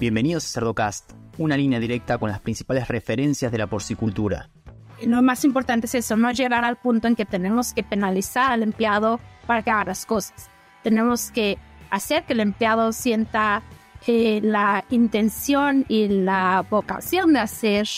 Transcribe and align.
Bienvenidos 0.00 0.44
a 0.44 0.48
Cerdocast, 0.60 1.10
una 1.38 1.56
línea 1.56 1.80
directa 1.80 2.18
con 2.18 2.30
las 2.30 2.38
principales 2.38 2.86
referencias 2.86 3.50
de 3.50 3.58
la 3.58 3.66
porcicultura. 3.66 4.48
Lo 5.04 5.22
más 5.22 5.44
importante 5.44 5.86
es 5.88 5.94
eso, 5.96 6.16
no 6.16 6.30
llegar 6.30 6.64
al 6.64 6.76
punto 6.76 7.08
en 7.08 7.16
que 7.16 7.24
tenemos 7.24 7.72
que 7.72 7.82
penalizar 7.82 8.52
al 8.52 8.62
empleado 8.62 9.18
para 9.44 9.62
que 9.62 9.72
haga 9.72 9.86
las 9.86 10.06
cosas. 10.06 10.50
Tenemos 10.84 11.32
que 11.32 11.58
hacer 11.90 12.22
que 12.22 12.34
el 12.34 12.40
empleado 12.40 12.92
sienta 12.92 13.62
eh, 14.06 14.38
la 14.40 14.84
intención 14.90 15.84
y 15.88 16.06
la 16.06 16.64
vocación 16.70 17.32
de 17.32 17.40
hacer 17.40 17.88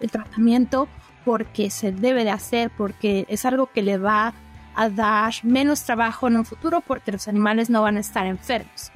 el 0.00 0.10
tratamiento 0.10 0.88
porque 1.22 1.68
se 1.68 1.92
debe 1.92 2.24
de 2.24 2.30
hacer, 2.30 2.70
porque 2.78 3.26
es 3.28 3.44
algo 3.44 3.66
que 3.66 3.82
le 3.82 3.98
va 3.98 4.32
a 4.74 4.88
dar 4.88 5.34
menos 5.42 5.82
trabajo 5.82 6.28
en 6.28 6.38
un 6.38 6.46
futuro 6.46 6.80
porque 6.80 7.12
los 7.12 7.28
animales 7.28 7.68
no 7.68 7.82
van 7.82 7.98
a 7.98 8.00
estar 8.00 8.26
enfermos 8.26 8.90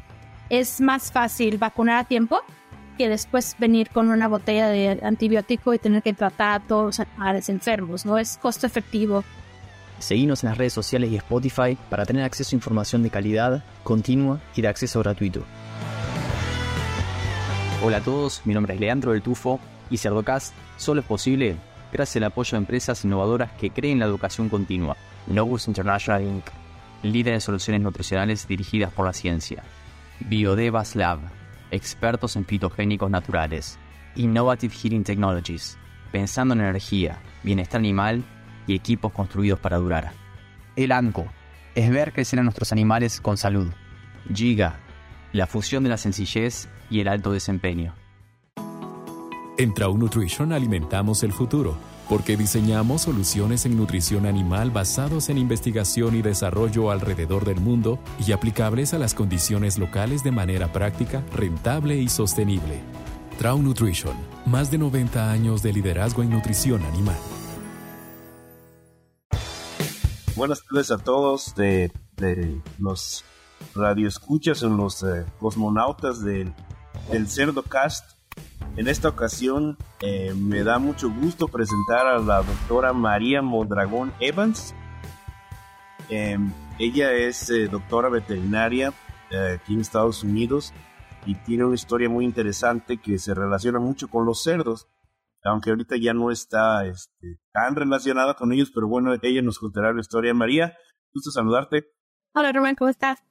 es 0.50 0.80
más 0.80 1.12
fácil 1.12 1.58
vacunar 1.58 1.98
a 1.98 2.04
tiempo 2.04 2.40
que 2.96 3.08
después 3.08 3.56
venir 3.58 3.90
con 3.90 4.08
una 4.08 4.26
botella 4.26 4.68
de 4.68 5.00
antibiótico 5.02 5.74
y 5.74 5.78
tener 5.78 6.02
que 6.02 6.14
tratar 6.14 6.52
a 6.52 6.60
todos 6.60 6.86
los 6.86 7.00
animales 7.00 7.48
enfermos, 7.48 8.06
¿no? 8.06 8.16
Es 8.16 8.38
costo 8.38 8.66
efectivo. 8.66 9.22
Seguimos 9.98 10.44
en 10.44 10.50
las 10.50 10.58
redes 10.58 10.72
sociales 10.72 11.10
y 11.10 11.16
Spotify 11.16 11.76
para 11.90 12.06
tener 12.06 12.24
acceso 12.24 12.54
a 12.54 12.58
información 12.58 13.02
de 13.02 13.10
calidad, 13.10 13.64
continua 13.82 14.40
y 14.54 14.62
de 14.62 14.68
acceso 14.68 15.00
gratuito. 15.00 15.42
Hola 17.82 17.98
a 17.98 18.00
todos, 18.00 18.42
mi 18.44 18.54
nombre 18.54 18.74
es 18.74 18.80
Leandro 18.80 19.12
del 19.12 19.22
Tufo 19.22 19.60
y 19.90 19.98
Cerdocast 19.98 20.54
solo 20.76 21.00
es 21.00 21.06
posible 21.06 21.56
gracias 21.92 22.16
al 22.16 22.24
apoyo 22.24 22.52
de 22.52 22.58
empresas 22.58 23.04
innovadoras 23.04 23.52
que 23.52 23.70
creen 23.70 23.98
la 23.98 24.06
educación 24.06 24.48
continua. 24.48 24.96
Novus 25.26 25.68
International 25.68 26.22
Inc., 26.22 26.46
líder 27.02 27.34
de 27.34 27.40
soluciones 27.40 27.82
nutricionales 27.82 28.48
dirigidas 28.48 28.92
por 28.92 29.06
la 29.06 29.12
ciencia. 29.12 29.62
Biodevas 30.20 30.96
Lab, 30.96 31.20
expertos 31.70 32.36
en 32.36 32.44
fitogénicos 32.44 33.10
naturales. 33.10 33.78
Innovative 34.14 34.74
Heating 34.74 35.04
Technologies, 35.04 35.76
pensando 36.10 36.54
en 36.54 36.60
energía, 36.60 37.18
bienestar 37.42 37.78
animal 37.78 38.24
y 38.66 38.74
equipos 38.74 39.12
construidos 39.12 39.60
para 39.60 39.76
durar. 39.76 40.12
El 40.74 40.92
ANCO, 40.92 41.26
es 41.74 41.90
ver 41.90 42.14
crecer 42.14 42.38
a 42.38 42.42
nuestros 42.42 42.72
animales 42.72 43.20
con 43.20 43.36
salud. 43.36 43.70
Giga, 44.32 44.80
la 45.32 45.46
fusión 45.46 45.84
de 45.84 45.90
la 45.90 45.98
sencillez 45.98 46.68
y 46.88 47.00
el 47.00 47.08
alto 47.08 47.32
desempeño. 47.32 47.94
En 49.58 49.72
Trau 49.72 49.96
Nutrition 49.96 50.52
alimentamos 50.52 51.22
el 51.22 51.32
futuro 51.32 51.78
porque 52.10 52.36
diseñamos 52.36 53.02
soluciones 53.02 53.64
en 53.64 53.74
nutrición 53.74 54.26
animal 54.26 54.70
basados 54.70 55.30
en 55.30 55.38
investigación 55.38 56.14
y 56.14 56.20
desarrollo 56.20 56.90
alrededor 56.90 57.46
del 57.46 57.58
mundo 57.60 57.98
y 58.18 58.32
aplicables 58.32 58.92
a 58.92 58.98
las 58.98 59.14
condiciones 59.14 59.78
locales 59.78 60.22
de 60.22 60.30
manera 60.30 60.70
práctica, 60.72 61.24
rentable 61.32 61.96
y 61.96 62.10
sostenible. 62.10 62.82
Trau 63.38 63.62
Nutrition, 63.62 64.14
más 64.44 64.70
de 64.70 64.76
90 64.76 65.32
años 65.32 65.62
de 65.62 65.72
liderazgo 65.72 66.22
en 66.22 66.30
nutrición 66.30 66.82
animal. 66.82 67.16
Buenas 70.36 70.62
tardes 70.66 70.90
a 70.90 70.98
todos 70.98 71.54
de, 71.54 71.90
los 72.78 73.24
radioescuchas 73.74 74.62
o 74.62 74.68
los 74.68 75.02
eh, 75.02 75.24
cosmonautas 75.40 76.22
del, 76.22 76.52
del 77.10 77.26
Cerdo 77.26 77.62
Cast 77.62 78.15
en 78.76 78.88
esta 78.88 79.08
ocasión 79.08 79.78
eh, 80.00 80.34
me 80.34 80.62
da 80.62 80.78
mucho 80.78 81.10
gusto 81.10 81.48
presentar 81.48 82.06
a 82.06 82.18
la 82.18 82.42
doctora 82.42 82.92
María 82.92 83.40
Mondragón 83.40 84.12
Evans. 84.20 84.74
Em, 86.08 86.52
ella 86.78 87.12
es 87.12 87.50
eh, 87.50 87.68
doctora 87.68 88.08
veterinaria 88.10 88.92
eh, 89.30 89.58
aquí 89.58 89.74
en 89.74 89.80
Estados 89.80 90.22
Unidos 90.22 90.74
y 91.24 91.34
tiene 91.34 91.64
una 91.64 91.74
historia 91.74 92.08
muy 92.08 92.24
interesante 92.24 92.98
que 92.98 93.18
se 93.18 93.34
relaciona 93.34 93.80
mucho 93.80 94.08
con 94.08 94.26
los 94.26 94.42
cerdos, 94.42 94.86
aunque 95.42 95.70
ahorita 95.70 95.96
ya 95.96 96.12
no 96.12 96.30
está 96.30 96.86
este, 96.86 97.40
tan 97.52 97.74
relacionada 97.74 98.34
con 98.34 98.52
ellos, 98.52 98.70
pero 98.72 98.86
bueno, 98.88 99.14
ella 99.20 99.42
nos 99.42 99.58
contará 99.58 99.92
la 99.92 100.00
historia. 100.00 100.34
María, 100.34 100.76
gusto 101.12 101.30
saludarte. 101.30 101.86
Hola, 102.34 102.52
Román, 102.52 102.76
¿cómo 102.76 102.90
estás? 102.90 103.24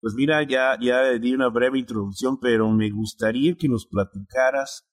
Pues 0.00 0.14
mira, 0.14 0.42
ya, 0.46 0.78
ya 0.80 1.12
di 1.18 1.32
una 1.32 1.48
breve 1.48 1.78
introducción, 1.78 2.38
pero 2.38 2.70
me 2.70 2.90
gustaría 2.90 3.54
que 3.56 3.68
nos 3.68 3.86
platicaras 3.86 4.86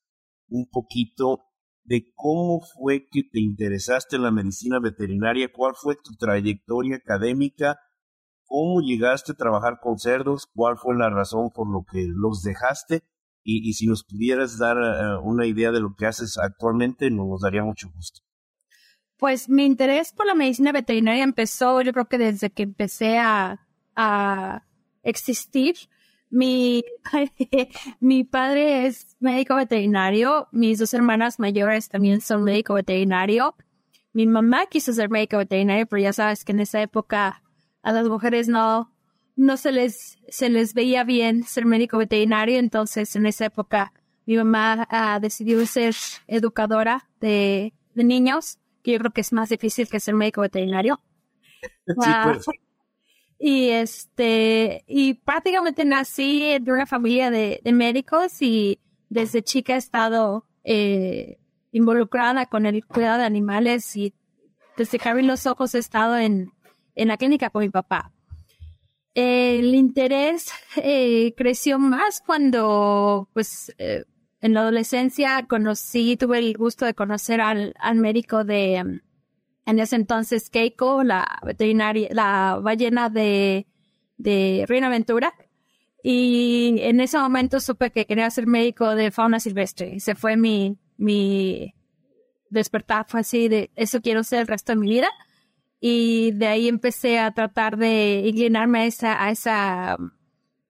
un 0.48 0.68
poquito 0.70 1.46
de 1.84 2.12
cómo 2.16 2.62
fue 2.62 3.08
que 3.12 3.24
te 3.24 3.42
interesaste 3.42 4.16
en 4.16 4.24
la 4.24 4.32
medicina 4.32 4.80
veterinaria, 4.80 5.52
cuál 5.52 5.74
fue 5.76 5.96
tu 5.96 6.16
trayectoria 6.18 6.96
académica, 6.96 7.78
cómo 8.46 8.82
llegaste 8.82 9.34
a 9.34 9.36
trabajar 9.36 9.80
con 9.82 9.98
cerdos, 9.98 10.48
cuál 10.54 10.78
fue 10.78 10.96
la 10.96 11.10
razón 11.10 11.50
por 11.54 11.70
lo 11.70 11.84
que 11.84 12.08
los 12.08 12.42
dejaste 12.42 13.04
y, 13.46 13.74
si 13.74 13.88
nos 13.88 14.06
pudieras 14.06 14.58
dar 14.58 14.78
eh, 14.78 15.18
una 15.22 15.46
idea 15.46 15.74
de 15.74 15.82
lo 15.82 15.96
que 15.96 16.06
haces 16.06 16.38
actualmente, 16.38 17.12
nos 17.12 17.42
daría 17.42 17.62
mucho 17.62 17.90
gusto. 17.94 18.22
Pues 19.18 19.50
mi 19.50 19.66
interés 19.66 20.14
por 20.14 20.26
la 20.26 20.34
medicina 20.34 20.72
veterinaria 20.72 21.26
empezó, 21.26 21.82
yo 21.82 21.92
creo 21.92 22.08
que 22.08 22.18
desde 22.18 22.52
que 22.52 22.64
empecé 22.64 23.18
a 23.18 23.60
existir. 25.04 25.76
Mi, 26.30 26.84
mi 28.00 28.24
padre 28.24 28.88
es 28.88 29.16
médico 29.20 29.56
veterinario, 29.56 30.48
mis 30.52 30.80
dos 30.80 30.94
hermanas 30.94 31.40
mayores 31.40 31.90
también 31.90 32.22
son 32.22 32.44
médico 32.44 32.74
veterinario. 32.74 33.56
Mi 34.14 34.26
mamá 34.26 34.66
quiso 34.66 34.94
ser 34.94 35.10
médico 35.10 35.38
veterinario, 35.38 35.86
pero 35.86 36.02
ya 36.02 36.14
sabes 36.14 36.44
que 36.44 36.52
en 36.52 36.60
esa 36.60 36.82
época 36.82 37.44
a 37.84 37.92
las 37.92 38.08
mujeres 38.08 38.48
no, 38.48 38.92
no 39.36 39.58
se 39.58 39.72
les, 39.72 40.18
se 40.28 40.50
les 40.50 40.74
veía 40.74 41.04
bien 41.04 41.44
ser 41.44 41.66
médico 41.66 41.98
veterinario, 41.98 42.58
entonces 42.60 43.16
en 43.16 43.26
esa 43.26 43.46
época 43.46 43.94
mi 44.26 44.38
mamá 44.38 44.88
uh, 44.92 45.20
decidió 45.20 45.66
ser 45.66 45.96
educadora 46.28 47.10
de, 47.20 47.74
de 47.94 48.04
niños, 48.04 48.58
que 48.82 48.94
yo 48.94 49.00
creo 49.00 49.12
que 49.12 49.22
es 49.22 49.34
más 49.34 49.50
difícil 49.50 49.88
que 49.88 50.00
ser 50.00 50.16
médico 50.16 50.42
veterinario. 50.42 51.02
Sí, 51.86 52.12
pues. 52.24 52.46
Y 53.46 53.72
este, 53.72 54.86
y 54.88 55.16
prácticamente 55.16 55.84
nací 55.84 56.58
de 56.62 56.72
una 56.72 56.86
familia 56.86 57.30
de, 57.30 57.60
médicos 57.74 58.42
y 58.42 58.80
desde 59.10 59.44
chica 59.44 59.76
he 59.76 59.78
estado 59.80 60.46
eh, 60.64 61.40
involucrada 61.74 62.46
con 62.46 62.66
el 62.66 62.86
cuidado 62.86 63.20
de 63.20 63.26
animales 63.26 63.98
y 63.98 64.14
desde 64.78 64.98
que 64.98 65.10
abrí 65.10 65.24
los 65.24 65.46
ojos 65.46 65.76
he 65.76 65.80
estado 65.80 66.18
en, 66.18 66.54
en 66.96 67.10
la 67.10 67.18
clínica 67.18 67.50
con 67.50 67.64
mi 67.64 67.70
papá. 67.70 68.14
El 69.14 69.76
interés 69.76 70.54
eh, 70.78 71.34
creció 71.36 71.80
más 71.80 72.22
cuando, 72.26 73.28
pues, 73.34 73.76
eh, 73.78 74.06
en 74.40 74.54
la 74.54 74.62
adolescencia 74.62 75.46
conocí, 75.50 76.16
tuve 76.16 76.40
el 76.40 76.56
gusto 76.56 76.86
de 76.86 76.94
conocer 76.94 77.42
al, 77.42 77.74
al 77.78 77.98
médico 77.98 78.46
de, 78.46 79.02
en 79.66 79.80
ese 79.80 79.96
entonces 79.96 80.50
Keiko, 80.50 81.04
la 81.04 81.40
veterinaria, 81.44 82.10
la 82.12 82.60
ballena 82.62 83.10
de, 83.10 83.68
de 84.18 84.66
Reina 84.68 84.88
Aventura. 84.88 85.34
Y 86.04 86.80
en 86.82 87.00
ese 87.00 87.18
momento 87.18 87.62
supe 87.62 87.92
que 87.92 88.06
quería 88.06 88.30
ser 88.30 88.46
médico 88.46 88.94
de 88.96 89.12
fauna 89.12 89.40
silvestre. 89.40 89.96
Ese 89.96 90.16
fue 90.16 90.36
mi, 90.36 90.78
mi 90.98 91.74
despertar, 92.50 93.06
fue 93.08 93.22
así 93.22 93.48
de 93.48 93.72
eso 93.76 94.02
quiero 94.02 94.24
ser 94.24 94.42
el 94.42 94.48
resto 94.48 94.74
de 94.74 94.80
mi 94.80 94.90
vida. 94.90 95.10
Y 95.80 96.32
de 96.32 96.48
ahí 96.48 96.68
empecé 96.68 97.20
a 97.20 97.32
tratar 97.34 97.78
de 97.78 98.24
inclinarme 98.26 98.80
a 98.80 98.86
esa, 98.86 99.24
a 99.24 99.32
esa 99.32 99.98
um, 100.00 100.12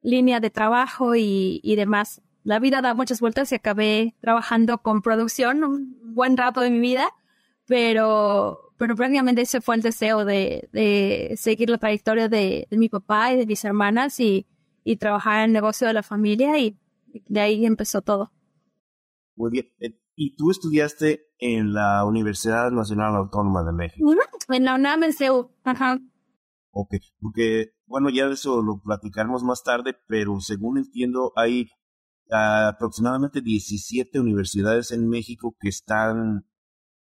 línea 0.02 0.40
de 0.40 0.50
trabajo 0.50 1.16
y, 1.16 1.62
y 1.64 1.76
demás. 1.76 2.22
La 2.44 2.60
vida 2.60 2.82
da 2.82 2.94
muchas 2.94 3.20
vueltas 3.20 3.52
y 3.52 3.56
acabé 3.56 4.16
trabajando 4.22 4.80
con 4.80 5.02
producción 5.02 5.64
un 5.64 6.14
buen 6.14 6.36
rato 6.36 6.62
de 6.62 6.72
mi 6.72 6.80
vida, 6.80 7.10
pero 7.66 8.63
pero 8.78 8.96
prácticamente 8.96 9.42
ese 9.42 9.62
fue 9.62 9.76
el 9.76 9.82
deseo 9.82 10.26
de, 10.26 10.70
de 10.72 11.36
seguir 11.38 11.70
la 11.70 11.78
trayectoria 11.78 12.30
de, 12.30 12.68
mi 12.72 12.90
papá 12.90 13.34
y 13.34 13.38
de 13.38 13.46
mis 13.46 13.64
hermanas 13.64 14.20
y, 14.20 14.48
y 14.84 14.98
trabajar 14.98 15.40
en 15.40 15.46
el 15.46 15.54
negocio 15.54 15.88
de 15.88 15.94
la 15.94 16.04
familia 16.04 16.58
y 16.60 16.78
de 17.28 17.40
ahí 17.40 17.66
empezó 17.66 18.02
todo. 18.02 18.32
Muy 19.36 19.52
bien. 19.52 19.68
Eh, 19.80 20.00
¿Y 20.16 20.36
tú 20.36 20.52
estudiaste 20.52 21.26
en 21.40 21.74
la 21.74 22.06
Universidad 22.06 22.72
Nacional 22.72 23.16
Autónoma 23.16 23.64
de 23.64 23.72
México? 23.72 24.14
En 24.50 24.66
la 24.66 24.76
UNAM, 24.76 25.04
en 25.04 25.14
CEU. 25.14 25.52
Ajá. 25.64 26.00
Ok, 26.72 26.96
porque, 27.20 27.72
bueno, 27.86 28.10
ya 28.10 28.28
de 28.28 28.34
eso 28.34 28.62
lo 28.62 28.80
platicaremos 28.80 29.44
más 29.44 29.64
tarde, 29.64 29.96
pero 30.08 30.40
según 30.40 30.78
entiendo, 30.78 31.34
hay 31.36 31.70
aproximadamente 32.30 33.42
17 33.42 34.20
universidades 34.20 34.92
en 34.92 35.08
México 35.08 35.56
que 35.60 35.70
están 35.70 36.46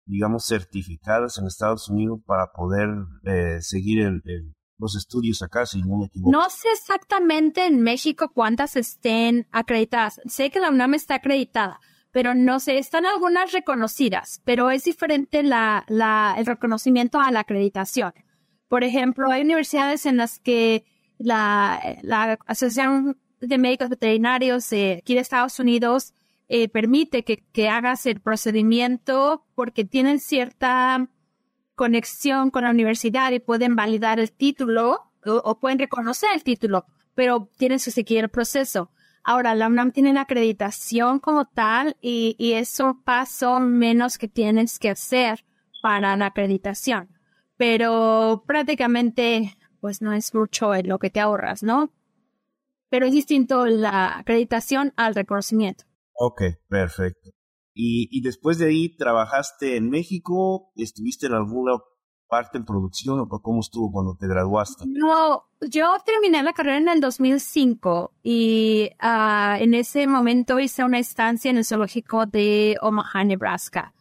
digamos, 0.09 0.47
certificadas 0.47 1.39
en 1.39 1.47
Estados 1.47 1.89
Unidos 1.89 2.21
para 2.27 2.51
poder 2.53 2.89
eh, 3.25 3.61
seguir 3.61 4.23
los 4.79 4.97
estudios 4.97 5.43
acá, 5.43 5.67
si 5.67 5.83
no 5.83 5.99
me 5.99 6.07
equivoco. 6.07 6.33
No 6.33 6.49
sé 6.49 6.69
exactamente 6.73 7.67
en 7.67 7.83
México 7.83 8.33
cuántas 8.33 8.77
estén 8.77 9.47
acreditadas. 9.53 10.21
Sé 10.27 10.51
que 10.51 10.61
la 10.61 10.71
UNAM 10.71 10.95
está 10.95 11.17
acreditada, 11.17 11.81
pero 12.11 12.35
no 12.35 12.59
sé, 12.59 12.79
están 12.79 13.05
algunas 13.05 13.53
reconocidas, 13.53 14.41
pero 14.45 14.71
es 14.71 14.85
diferente 14.85 15.43
la, 15.43 15.85
la, 15.89 16.35
el 16.39 16.47
reconocimiento 16.47 17.21
a 17.21 17.31
la 17.31 17.41
acreditación. 17.41 18.13
Por 18.69 18.85
ejemplo, 18.85 19.31
hay 19.31 19.43
universidades 19.43 20.07
en 20.07 20.17
las 20.17 20.39
que 20.39 20.85
la, 21.19 22.39
Asociación 22.47 23.19
de 23.41 23.59
Médicos 23.59 23.91
Veterinarios 23.91 24.73
eh, 24.73 25.01
aquí 25.03 25.15
de 25.15 25.21
Estados 25.21 25.59
Unidos 25.59 26.15
eh, 26.49 26.69
permite 26.69 27.25
que, 27.25 27.45
que 27.53 27.69
hagas 27.69 28.07
el 28.07 28.21
procedimiento 28.21 29.47
porque 29.55 29.85
tienen 29.85 30.19
cierta 30.19 31.09
conexión 31.75 32.51
con 32.51 32.65
la 32.65 32.71
universidad 32.71 33.33
y 33.33 33.39
pueden 33.39 33.77
validar 33.77 34.19
el 34.19 34.33
título 34.33 35.13
o, 35.25 35.59
pueden 35.59 35.79
reconocer 35.79 36.31
el 36.35 36.43
título, 36.43 36.87
pero 37.15 37.51
tienes 37.57 37.85
que 37.85 37.91
seguir 37.91 38.25
el 38.25 38.29
proceso. 38.29 38.91
Ahora, 39.25 39.55
la 39.55 39.67
UNAM 39.67 39.93
tiene 39.93 40.13
la 40.13 40.23
acreditación 40.23 41.19
como 41.19 41.47
tal 41.47 41.97
y, 42.01 42.35
y 42.39 42.53
es 42.53 42.81
un 42.81 43.03
paso 43.03 43.61
menos 43.61 44.17
que 44.17 44.29
tienes 44.29 44.79
que 44.79 44.91
hacer 44.91 45.45
para 45.83 46.17
la 46.17 46.27
acreditación. 46.27 47.09
Pero 47.57 48.45
prácticamente, 48.47 49.57
pues 49.81 50.01
no 50.01 50.13
es 50.13 50.35
mucho 50.35 50.75
en 50.75 50.89
lo 50.89 50.99
que 50.99 51.11
te 51.11 51.21
ahorras, 51.21 51.63
¿no? 51.63 51.93
Pero 52.89 53.07
es 53.07 53.13
distinto 53.13 53.67
la 53.67 54.19
acreditación 54.19 54.95
al 54.97 55.15
reconocimiento. 55.15 55.88
Ok, 56.21 56.43
perfecto. 56.69 57.31
Y, 57.75 58.09
y 58.11 58.23
después 58.23 58.59
de 58.59 58.67
ahí, 58.67 58.97
¿trabajaste 58.97 59.77
en 59.77 59.89
México? 59.89 60.73
¿Estuviste 60.75 61.27
en 61.27 61.35
alguna 61.35 61.79
parte 62.29 62.59
en 62.59 62.65
producción 62.65 63.21
o 63.21 63.29
cómo 63.29 63.61
estuvo 63.61 63.93
cuando 63.93 64.17
te 64.17 64.27
graduaste? 64.27 64.85
No, 64.89 65.45
yo 65.61 65.97
terminé 66.05 66.43
la 66.43 66.53
carrera 66.53 66.79
en 66.79 66.89
el 66.89 67.01
2005 67.01 68.15
y 68.25 68.91
uh, 69.01 69.63
en 69.63 69.75
ese 69.75 70.09
momento 70.09 70.59
hice 70.59 70.83
una 70.83 70.99
estancia 70.99 71.51
en 71.51 71.59
el 71.59 71.65
zoológico 71.65 72.27
de 72.27 72.77
Omaha, 72.83 73.23
Nebraska. 73.23 73.95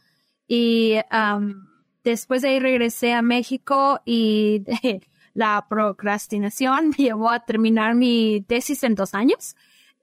Y 0.48 0.96
um, 1.12 1.68
después 2.04 2.42
de 2.42 2.50
ahí 2.50 2.60
regresé 2.60 3.14
a 3.14 3.22
México 3.22 4.02
y 4.06 4.64
la 5.36 5.68
procrastinación 5.70 6.90
me 6.90 6.96
llevó 6.96 7.30
a 7.30 7.46
terminar 7.46 7.94
mi 7.94 8.44
tesis 8.48 8.84
en 8.84 8.96
dos 8.96 9.14
años 9.14 9.56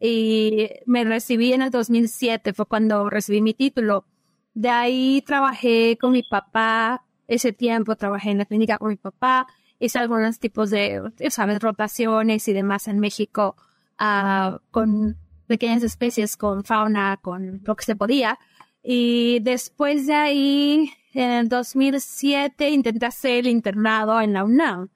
y 0.06 0.70
me 0.86 1.04
recibí 1.04 1.52
en 1.52 1.62
el 1.62 1.70
2007, 1.70 2.52
fue 2.52 2.66
cuando 2.66 3.08
recibí 3.08 3.40
mi 3.40 3.54
título. 3.54 4.04
De 4.52 4.68
ahí 4.68 5.22
trabajé 5.26 5.96
con 6.00 6.12
mi 6.12 6.22
papá 6.22 7.04
ese 7.26 7.52
tiempo 7.52 7.96
trabajé 7.96 8.30
en 8.30 8.38
la 8.38 8.44
clínica 8.44 8.78
con 8.78 8.88
mi 8.88 8.96
papá, 8.96 9.46
hice 9.78 9.98
algunos 9.98 10.38
tipos 10.38 10.70
de, 10.70 11.02
sabes, 11.30 11.60
rotaciones 11.60 12.46
y 12.48 12.52
demás 12.52 12.88
en 12.88 13.00
México 13.00 13.56
uh, 14.00 14.58
con 14.70 15.16
pequeñas 15.46 15.82
especies, 15.82 16.36
con 16.36 16.64
fauna, 16.64 17.18
con 17.20 17.60
lo 17.64 17.76
que 17.76 17.84
se 17.84 17.96
podía. 17.96 18.38
Y 18.82 19.40
después 19.40 20.06
de 20.06 20.14
ahí, 20.14 20.90
en 21.14 21.30
el 21.30 21.48
2007, 21.48 22.70
intenté 22.70 23.06
hacer 23.06 23.40
el 23.40 23.48
internado 23.48 24.20
en 24.20 24.32
la 24.32 24.44
UNAM. 24.44 24.88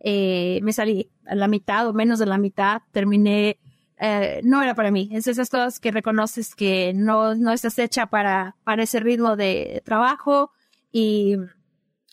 Eh, 0.00 0.60
me 0.62 0.72
salí 0.72 1.10
a 1.26 1.34
la 1.34 1.48
mitad 1.48 1.88
o 1.88 1.92
menos 1.92 2.18
de 2.18 2.26
la 2.26 2.38
mitad, 2.38 2.82
terminé, 2.92 3.58
eh, 3.98 4.40
no 4.44 4.62
era 4.62 4.74
para 4.74 4.90
mí. 4.90 5.08
Es 5.12 5.26
esas 5.26 5.48
cosas 5.48 5.80
que 5.80 5.90
reconoces 5.90 6.54
que 6.54 6.92
no, 6.94 7.34
no 7.34 7.52
estás 7.52 7.78
hecha 7.78 8.06
para, 8.06 8.56
para 8.64 8.82
ese 8.82 9.00
ritmo 9.00 9.36
de 9.36 9.82
trabajo 9.84 10.52
y 10.92 11.36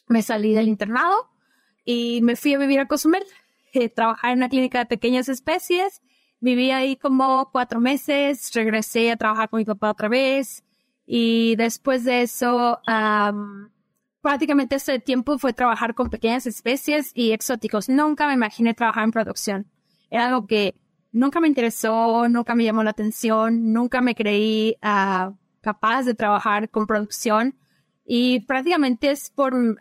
me 0.08 0.22
salí 0.22 0.54
del 0.54 0.68
internado 0.68 1.30
y 1.86 2.22
me 2.22 2.36
fui 2.36 2.54
a 2.54 2.58
vivir 2.58 2.80
a 2.80 2.88
Cozumel, 2.88 3.24
eh, 3.74 3.90
trabajar 3.90 4.32
en 4.32 4.40
una 4.40 4.50
clínica 4.50 4.80
de 4.80 4.86
pequeñas 4.86 5.30
especies. 5.30 6.02
Viví 6.40 6.72
ahí 6.72 6.98
como 6.98 7.50
cuatro 7.52 7.80
meses, 7.80 8.52
regresé 8.54 9.12
a 9.12 9.18
trabajar 9.18 9.50
con 9.50 9.60
mi 9.60 9.66
papá 9.66 9.92
otra 9.92 10.10
vez 10.10 10.64
y 11.06 11.56
después 11.56 12.04
de 12.04 12.22
eso, 12.22 12.80
prácticamente 14.22 14.76
ese 14.76 15.00
tiempo 15.00 15.38
fue 15.38 15.54
trabajar 15.54 15.96
con 15.96 16.10
pequeñas 16.10 16.46
especies 16.46 17.12
y 17.14 17.32
exóticos. 17.32 17.90
Nunca 17.90 18.28
me 18.28 18.34
imaginé 18.34 18.74
trabajar 18.74 19.06
en 19.06 19.12
producción. 19.12 19.68
Era 20.10 20.28
algo 20.28 20.48
que 20.48 20.76
nunca 21.14 21.40
me 21.40 21.48
interesó, 21.48 22.28
nunca 22.28 22.56
me 22.56 22.66
llamó 22.66 22.84
la 22.84 22.90
atención, 22.90 23.72
nunca 23.72 24.02
me 24.02 24.16
creí 24.16 24.76
uh, 24.84 25.34
capaz 25.62 26.04
de 26.04 26.16
trabajar 26.16 26.70
con 26.70 26.88
producción 26.88 27.56
y 28.06 28.42
prácticamente 28.42 29.12
es 29.12 29.30
por 29.30 29.54
uh, 29.54 29.78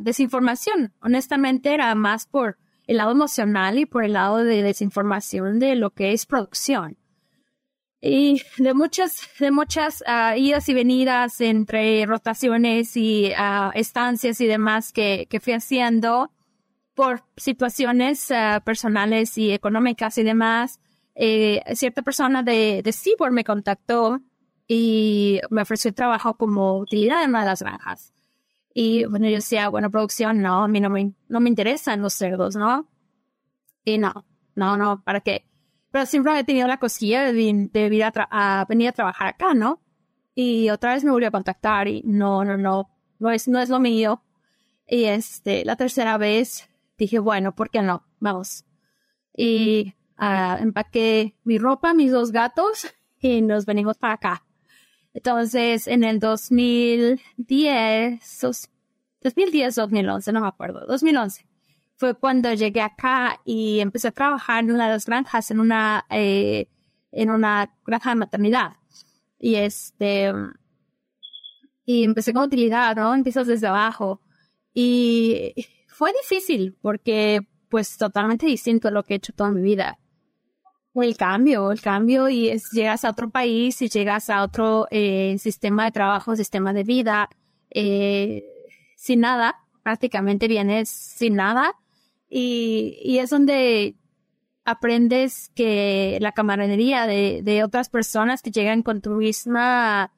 desinformación. 0.00 0.92
Honestamente 1.00 1.72
era 1.72 1.94
más 1.94 2.26
por 2.26 2.58
el 2.86 2.98
lado 2.98 3.12
emocional 3.12 3.78
y 3.78 3.86
por 3.86 4.04
el 4.04 4.12
lado 4.12 4.38
de 4.38 4.62
desinformación 4.62 5.58
de 5.58 5.76
lo 5.76 5.90
que 5.90 6.12
es 6.12 6.26
producción. 6.26 6.98
Y 8.04 8.42
de 8.58 8.74
muchas, 8.74 9.28
de 9.38 9.52
muchas 9.52 10.02
uh, 10.02 10.36
idas 10.36 10.68
y 10.68 10.74
venidas 10.74 11.40
entre 11.40 12.04
rotaciones 12.04 12.96
y 12.96 13.32
estancias 13.74 14.40
y 14.40 14.46
demás 14.46 14.92
que, 14.92 15.28
que 15.30 15.38
fui 15.38 15.52
haciendo 15.52 16.32
por 16.94 17.24
situaciones 17.36 18.32
personales 18.64 19.38
y 19.38 19.52
económicas 19.52 20.18
y 20.18 20.22
demás, 20.22 20.80
eh, 21.14 21.62
cierta 21.74 22.02
persona 22.02 22.42
de, 22.42 22.82
de 22.82 22.92
Seaboard 22.92 23.32
me 23.32 23.44
contactó 23.44 24.20
y 24.66 25.40
me 25.50 25.62
ofreció 25.62 25.92
trabajo 25.92 26.34
como 26.34 26.78
utilidad 26.78 27.22
en 27.22 27.30
una 27.30 27.40
de 27.40 27.46
las 27.46 27.62
granjas. 27.62 28.12
Y 28.74 29.04
bueno, 29.04 29.26
yo 29.28 29.36
decía, 29.36 29.68
bueno, 29.68 29.90
producción, 29.90 30.40
no, 30.40 30.64
a 30.64 30.68
mí 30.68 30.80
no 30.80 30.88
me, 30.88 31.12
no 31.28 31.40
me 31.40 31.50
interesan 31.50 32.00
los 32.00 32.14
cerdos, 32.14 32.56
¿no? 32.56 32.88
Y 33.84 33.98
no, 33.98 34.24
no, 34.54 34.76
no, 34.76 35.02
¿para 35.04 35.20
qué? 35.20 35.46
Pero 35.90 36.06
siempre 36.06 36.38
he 36.38 36.44
tenido 36.44 36.66
la 36.68 36.78
cosilla 36.78 37.22
de, 37.24 37.32
de 37.70 38.12
a, 38.30 38.64
venir 38.66 38.88
a 38.88 38.92
trabajar 38.92 39.28
acá, 39.28 39.52
¿no? 39.52 39.82
Y 40.34 40.70
otra 40.70 40.94
vez 40.94 41.04
me 41.04 41.10
volvió 41.10 41.28
a 41.28 41.32
contactar 41.32 41.88
y 41.88 42.02
no, 42.06 42.44
no, 42.44 42.56
no, 42.56 42.90
no 43.18 43.30
es, 43.30 43.48
no 43.48 43.60
es 43.60 43.68
lo 43.68 43.78
mío. 43.78 44.22
Y 44.86 45.04
este, 45.04 45.66
la 45.66 45.76
tercera 45.76 46.16
vez 46.16 46.70
dije, 47.02 47.18
bueno, 47.18 47.54
¿por 47.54 47.70
qué 47.70 47.82
no? 47.82 48.06
Vamos. 48.20 48.64
Y 49.36 49.94
uh, 50.18 50.62
empaqué 50.62 51.36
mi 51.44 51.58
ropa, 51.58 51.92
mis 51.94 52.12
dos 52.12 52.32
gatos 52.32 52.86
y 53.20 53.42
nos 53.42 53.66
venimos 53.66 53.98
para 53.98 54.14
acá. 54.14 54.44
Entonces, 55.14 55.86
en 55.88 56.04
el 56.04 56.20
2010, 56.20 58.40
2010, 59.20 59.74
2011, 59.74 60.32
no 60.32 60.40
me 60.40 60.48
acuerdo, 60.48 60.86
2011, 60.86 61.46
fue 61.96 62.14
cuando 62.14 62.54
llegué 62.54 62.80
acá 62.80 63.42
y 63.44 63.80
empecé 63.80 64.08
a 64.08 64.12
trabajar 64.12 64.64
en 64.64 64.72
una 64.72 64.86
de 64.86 64.92
las 64.94 65.04
granjas, 65.04 65.50
en 65.50 65.60
una, 65.60 66.06
eh, 66.08 66.68
en 67.10 67.30
una 67.30 67.74
granja 67.84 68.08
de 68.10 68.16
maternidad. 68.16 68.76
Y 69.38 69.56
este, 69.56 70.32
y 71.84 72.04
empecé 72.04 72.32
con 72.32 72.44
utilidad, 72.44 72.96
¿no? 72.96 73.14
Empiezas 73.14 73.46
desde 73.46 73.66
abajo. 73.66 74.22
Y 74.72 75.52
fue 75.92 76.12
difícil 76.12 76.76
porque, 76.80 77.40
pues, 77.68 77.96
totalmente 77.96 78.46
distinto 78.46 78.88
a 78.88 78.90
lo 78.90 79.02
que 79.02 79.14
he 79.14 79.16
hecho 79.18 79.32
toda 79.32 79.50
mi 79.50 79.62
vida. 79.62 79.98
El 80.94 81.16
cambio, 81.16 81.72
el 81.72 81.80
cambio 81.80 82.28
y 82.28 82.52
llegas 82.72 83.04
a 83.04 83.10
otro 83.10 83.30
país 83.30 83.80
y 83.80 83.88
llegas 83.88 84.28
a 84.28 84.42
otro 84.42 84.86
eh, 84.90 85.36
sistema 85.38 85.84
de 85.84 85.92
trabajo, 85.92 86.36
sistema 86.36 86.72
de 86.74 86.84
vida, 86.84 87.30
eh, 87.70 88.44
sin 88.96 89.20
nada, 89.20 89.56
prácticamente 89.82 90.48
vienes 90.48 90.90
sin 90.90 91.36
nada. 91.36 91.74
Y, 92.28 92.98
y 93.02 93.18
es 93.18 93.30
donde 93.30 93.96
aprendes 94.64 95.50
que 95.54 96.18
la 96.20 96.32
camaradería 96.32 97.06
de, 97.06 97.40
de 97.42 97.64
otras 97.64 97.88
personas 97.88 98.42
que 98.42 98.50
llegan 98.50 98.82
con 98.82 99.00
tu 99.00 99.10
misma 99.10 100.12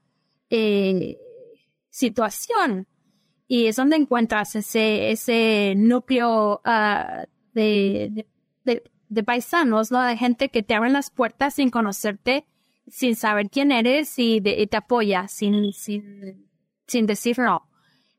eh, 0.50 1.18
situación 1.90 2.86
y 3.54 3.66
es 3.66 3.76
donde 3.76 3.96
encuentras 3.96 4.56
ese, 4.56 5.10
ese 5.10 5.74
núcleo 5.76 6.60
uh, 6.64 7.26
de, 7.52 8.26
de 8.64 8.82
de 9.14 9.22
paisanos, 9.22 9.90
¿no? 9.90 10.02
De 10.02 10.16
gente 10.16 10.48
que 10.48 10.62
te 10.62 10.74
abren 10.74 10.92
las 10.92 11.10
puertas 11.10 11.54
sin 11.54 11.70
conocerte, 11.70 12.46
sin 12.88 13.16
saber 13.16 13.48
quién 13.48 13.72
eres 13.72 14.18
y, 14.18 14.40
te 14.40 14.76
apoya 14.76 15.28
sin, 15.28 15.72
sin, 15.72 16.48
sin 16.86 17.06
decir 17.06 17.38
no. 17.38 17.68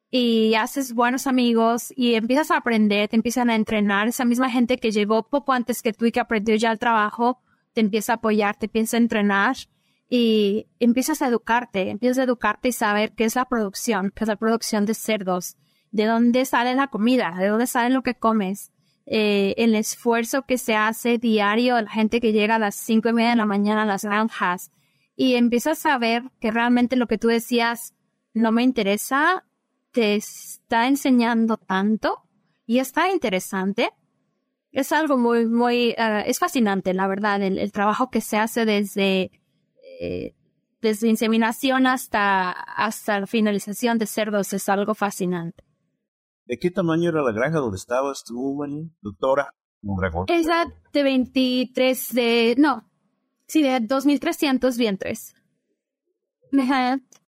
Y 0.10 0.56
haces 0.56 0.94
buenos 0.94 1.28
amigos 1.28 1.94
y 1.96 2.14
empiezas 2.14 2.50
a 2.52 2.58
aprender, 2.58 3.10
te 3.10 3.18
empiezan 3.18 3.50
a 3.50 3.56
entrenar. 3.56 4.08
Esa 4.08 4.24
misma 4.24 4.50
gente 4.50 4.78
que 4.78 4.92
llevó 4.92 5.28
poco 5.28 5.52
antes 5.52 5.82
que 5.82 5.92
tú 5.92 6.06
y 6.06 6.12
que 6.12 6.22
aprendió 6.22 6.56
ya 6.56 6.72
el 6.72 6.80
trabajo, 6.80 7.42
te 7.74 7.82
empieza 7.82 8.14
a 8.14 8.16
apoyar, 8.16 8.56
te 8.56 8.68
empieza 8.68 8.96
a 8.96 9.02
entrenar 9.02 9.58
y 10.10 10.68
empiezas 10.80 11.22
a 11.22 11.28
educarte, 11.28 11.90
empiezas 11.90 12.20
a 12.20 12.24
educarte 12.24 12.70
y 12.70 12.72
saber 12.72 13.14
qué 13.14 13.26
es 13.26 13.36
la 13.36 13.46
producción, 13.46 14.12
qué 14.16 14.24
es 14.24 14.28
la 14.28 14.36
producción 14.36 14.86
de 14.86 14.94
cerdos, 14.94 15.58
de 15.92 16.06
dónde 16.06 16.46
sale 16.46 16.76
la 16.76 16.88
comida, 16.88 17.36
de 17.38 17.48
dónde 17.48 17.68
sale 17.68 17.94
lo 17.94 18.04
que 18.04 18.16
comes, 18.16 18.72
eh, 19.08 19.54
el 19.58 19.76
esfuerzo 19.76 20.44
que 20.44 20.58
se 20.58 20.76
hace 20.76 21.18
diario, 21.18 21.80
la 21.80 21.90
gente 21.90 22.20
que 22.20 22.34
llega 22.34 22.56
a 22.56 22.60
las 22.60 22.76
cinco 22.76 23.10
y 23.10 23.14
media 23.14 23.32
de 23.32 23.36
la 23.36 23.46
mañana 23.46 23.84
a 23.84 23.86
las 23.86 24.04
granjas 24.04 24.72
y 25.16 25.36
empiezas 25.36 25.86
a 25.86 25.98
ver 25.98 26.24
que 26.40 26.52
realmente 26.52 26.96
lo 26.96 27.08
que 27.08 27.18
tú 27.18 27.28
decías 27.28 27.94
no 28.34 28.52
me 28.52 28.64
interesa, 28.64 29.46
te 29.92 30.16
está 30.16 30.88
enseñando 30.88 31.58
tanto 31.58 32.24
y 32.66 32.80
está 32.80 33.10
interesante. 33.10 33.92
Es 34.72 34.92
algo 34.92 35.18
muy, 35.18 35.46
muy, 35.46 35.96
uh, 35.98 36.24
es 36.26 36.40
fascinante, 36.40 36.94
la 36.94 37.08
verdad, 37.08 37.42
el, 37.42 37.72
trabajo 37.72 38.10
que 38.10 38.20
se 38.20 38.38
hace 38.38 38.66
desde, 38.66 39.32
eh, 40.00 40.36
desde 40.82 41.08
inseminación 41.08 41.88
hasta, 41.88 42.52
hasta 42.52 43.20
la 43.20 43.28
finalización 43.28 43.98
de 43.98 44.06
cerdos 44.06 44.54
es 44.54 44.70
algo 44.70 44.94
fascinante. 44.94 45.64
¿De 46.46 46.58
qué 46.60 46.70
tamaño 46.70 47.10
era 47.10 47.24
la 47.24 47.32
granja 47.32 47.60
donde 47.60 47.78
estabas 47.78 48.24
tú, 48.24 48.60
doctora? 49.02 49.50
Esa 50.28 50.66
de 50.94 51.04
23 51.04 52.14
de, 52.14 52.56
no, 52.58 52.90
Sí, 53.48 53.62
de 53.62 53.80
2.300 53.80 54.78
vientres. 54.78 55.36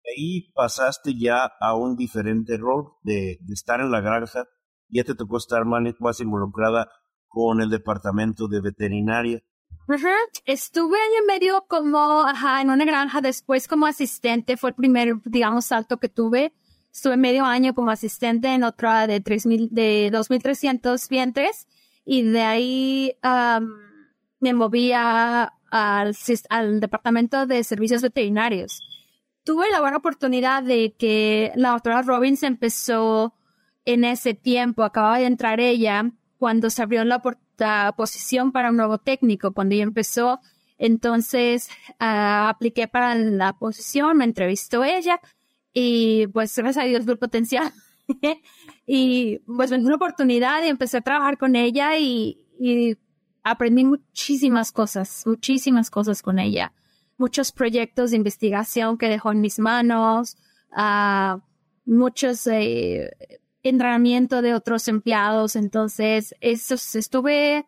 Ahí 0.03 0.51
pasaste 0.53 1.13
ya 1.17 1.51
a 1.59 1.75
un 1.75 1.95
diferente 1.95 2.57
rol 2.57 2.93
de, 3.03 3.39
estar 3.49 3.79
en 3.79 3.91
la 3.91 4.01
granja. 4.01 4.45
Ya 4.89 5.03
te 5.03 5.15
tocó 5.15 5.37
estar 5.37 5.63
más 5.65 6.19
involucrada 6.19 6.89
con 7.27 7.61
el 7.61 7.69
departamento 7.69 8.47
de 8.47 8.61
veterinaria. 8.61 9.41
Estuve 10.45 10.97
en 11.19 11.25
medio 11.27 11.65
como, 11.67 12.21
ajá, 12.21 12.61
en 12.61 12.69
una 12.69 12.85
granja, 12.85 13.21
después 13.21 13.67
como 13.67 13.85
asistente, 13.85 14.57
fue 14.57 14.69
el 14.71 14.75
primer, 14.75 15.15
digamos, 15.25 15.65
salto 15.65 15.97
que 15.97 16.09
tuve. 16.09 16.53
Estuve 16.93 17.17
medio 17.17 17.45
año 17.45 17.73
como 17.73 17.91
asistente 17.91 18.49
en 18.49 18.63
otra 18.63 19.07
de 19.07 19.23
3.000, 19.23 19.69
de 19.69 20.11
2.300 20.11 21.07
vientres 21.09 21.67
y 22.05 22.23
de 22.23 22.41
ahí 22.41 23.17
me 24.39 24.53
moví 24.53 24.91
al, 24.91 25.51
al 26.49 26.79
departamento 26.79 27.45
de 27.45 27.63
servicios 27.63 28.01
veterinarios. 28.01 28.81
Tuve 29.43 29.71
la 29.71 29.81
buena 29.81 29.97
oportunidad 29.97 30.63
de 30.63 30.93
que 30.97 31.51
la 31.55 31.71
doctora 31.71 32.01
Robbins 32.01 32.43
empezó 32.43 33.33
en 33.85 34.03
ese 34.03 34.33
tiempo, 34.33 34.83
acababa 34.83 35.17
de 35.19 35.25
entrar 35.25 35.59
ella 35.59 36.11
cuando 36.37 36.69
se 36.69 36.81
abrió 36.81 37.03
la, 37.05 37.21
posición 37.95 38.51
para 38.51 38.69
un 38.69 38.77
nuevo 38.77 38.97
técnico, 38.97 39.53
cuando 39.53 39.75
ella 39.75 39.83
empezó. 39.83 40.39
Entonces 40.77 41.69
ah, 41.99 42.49
apliqué 42.49 42.87
para 42.87 43.15
la 43.15 43.53
posición, 43.53 44.17
me 44.17 44.25
entrevistó 44.25 44.83
ella 44.83 45.19
y 45.73 46.27
pues 46.27 46.55
gracias 46.57 46.83
a 46.83 46.87
Dios 46.87 47.05
vi 47.05 47.11
el 47.11 47.19
potencial. 47.19 47.71
y 48.85 49.39
pues 49.39 49.71
me 49.71 49.77
dio 49.77 49.87
una 49.87 49.95
oportunidad 49.95 50.63
y 50.63 50.67
empecé 50.67 50.97
a 50.97 51.01
trabajar 51.01 51.37
con 51.37 51.55
ella 51.55 51.97
y, 51.97 52.39
y 52.59 52.97
aprendí 53.43 53.85
muchísimas 53.85 54.71
cosas, 54.71 55.23
muchísimas 55.25 55.89
cosas 55.89 56.21
con 56.21 56.39
ella. 56.39 56.73
Muchos 57.17 57.51
proyectos 57.51 58.11
de 58.11 58.17
investigación 58.17 58.97
que 58.97 59.07
dejó 59.07 59.31
en 59.31 59.41
mis 59.41 59.59
manos, 59.59 60.37
uh, 60.75 61.39
muchos 61.85 62.47
eh, 62.47 63.11
entrenamiento 63.69 64.41
de 64.41 64.53
otros 64.53 64.87
empleados. 64.87 65.55
Entonces, 65.55 66.35
eso, 66.41 66.75
estuve 66.75 67.65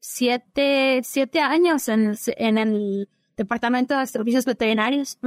siete, 0.00 1.00
siete 1.04 1.40
años 1.40 1.88
en, 1.88 2.16
el 2.58 3.08
departamento 3.36 3.98
de 3.98 4.06
servicios 4.06 4.44
veterinarios. 4.44 5.18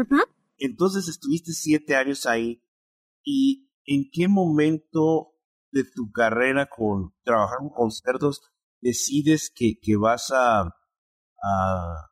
Entonces 0.57 1.07
estuviste 1.07 1.51
siete 1.51 1.95
años 1.95 2.25
ahí 2.25 2.61
y 3.23 3.69
¿en 3.85 4.09
qué 4.11 4.27
momento 4.27 5.33
de 5.71 5.83
tu 5.83 6.11
carrera 6.11 6.67
con 6.67 7.13
trabajar 7.23 7.57
con 7.75 7.91
cerdos 7.91 8.41
decides 8.81 9.51
que, 9.53 9.79
que 9.81 9.97
vas 9.97 10.31
a, 10.31 10.61
a, 11.43 12.09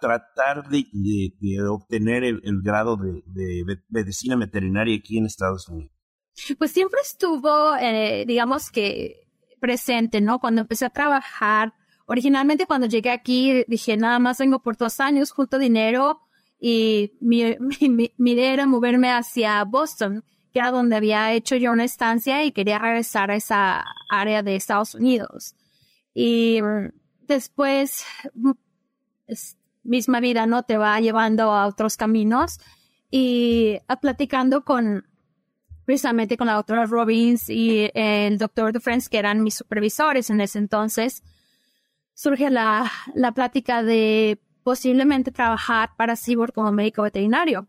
tratar 0.00 0.68
de, 0.68 0.86
obtener 1.68 2.24
el, 2.24 2.62
grado 2.62 2.96
de, 2.96 3.64
medicina 3.88 4.36
veterinaria 4.36 4.96
aquí 4.96 5.18
en 5.18 5.26
Estados 5.26 5.68
Unidos? 5.68 5.99
Pues 6.58 6.72
siempre 6.72 7.00
estuvo, 7.02 7.76
eh, 7.76 8.24
digamos 8.26 8.70
que 8.70 9.26
presente, 9.60 10.20
¿no? 10.20 10.38
Cuando 10.38 10.62
empecé 10.62 10.86
a 10.86 10.90
trabajar, 10.90 11.74
originalmente 12.06 12.66
cuando 12.66 12.86
llegué 12.86 13.10
aquí 13.10 13.64
dije, 13.68 13.96
nada 13.96 14.18
más 14.18 14.38
vengo 14.38 14.60
por 14.60 14.76
dos 14.76 15.00
años, 15.00 15.32
junto 15.32 15.58
dinero 15.58 16.20
y 16.58 17.12
mi, 17.20 17.56
mi, 18.18 18.32
idea 18.32 18.52
era 18.52 18.66
moverme 18.66 19.10
hacia 19.10 19.64
Boston 19.64 20.24
que 20.52 20.58
era 20.58 20.70
donde 20.70 20.96
había 20.96 21.32
hecho 21.32 21.56
yo 21.56 21.72
una 21.72 21.84
estancia 21.84 22.44
y 22.44 22.52
quería 22.52 22.78
regresar 22.78 23.30
a 23.30 23.36
esa 23.36 23.84
área 24.08 24.42
de 24.42 24.56
Estados 24.56 24.94
Unidos. 24.94 25.54
Y 26.12 26.60
después, 27.28 28.04
misma 29.84 30.20
vida, 30.20 30.46
¿no? 30.46 30.64
Te 30.64 30.76
va 30.76 30.98
llevando 31.00 31.52
a 31.52 31.66
otros 31.66 31.96
caminos 31.96 32.58
y 33.10 33.78
platicando 34.00 34.64
con, 34.64 35.04
precisamente 35.90 36.36
con 36.36 36.46
la 36.46 36.54
doctora 36.54 36.86
Robbins 36.86 37.50
y 37.50 37.90
el 37.94 38.38
doctor 38.38 38.72
DeFrance, 38.72 39.10
que 39.10 39.18
eran 39.18 39.42
mis 39.42 39.56
supervisores 39.56 40.30
en 40.30 40.40
ese 40.40 40.60
entonces, 40.60 41.24
surge 42.14 42.48
la, 42.48 42.88
la 43.12 43.32
plática 43.32 43.82
de 43.82 44.40
posiblemente 44.62 45.32
trabajar 45.32 45.90
para 45.96 46.14
Seaboard 46.14 46.52
como 46.52 46.70
médico 46.70 47.02
veterinario. 47.02 47.66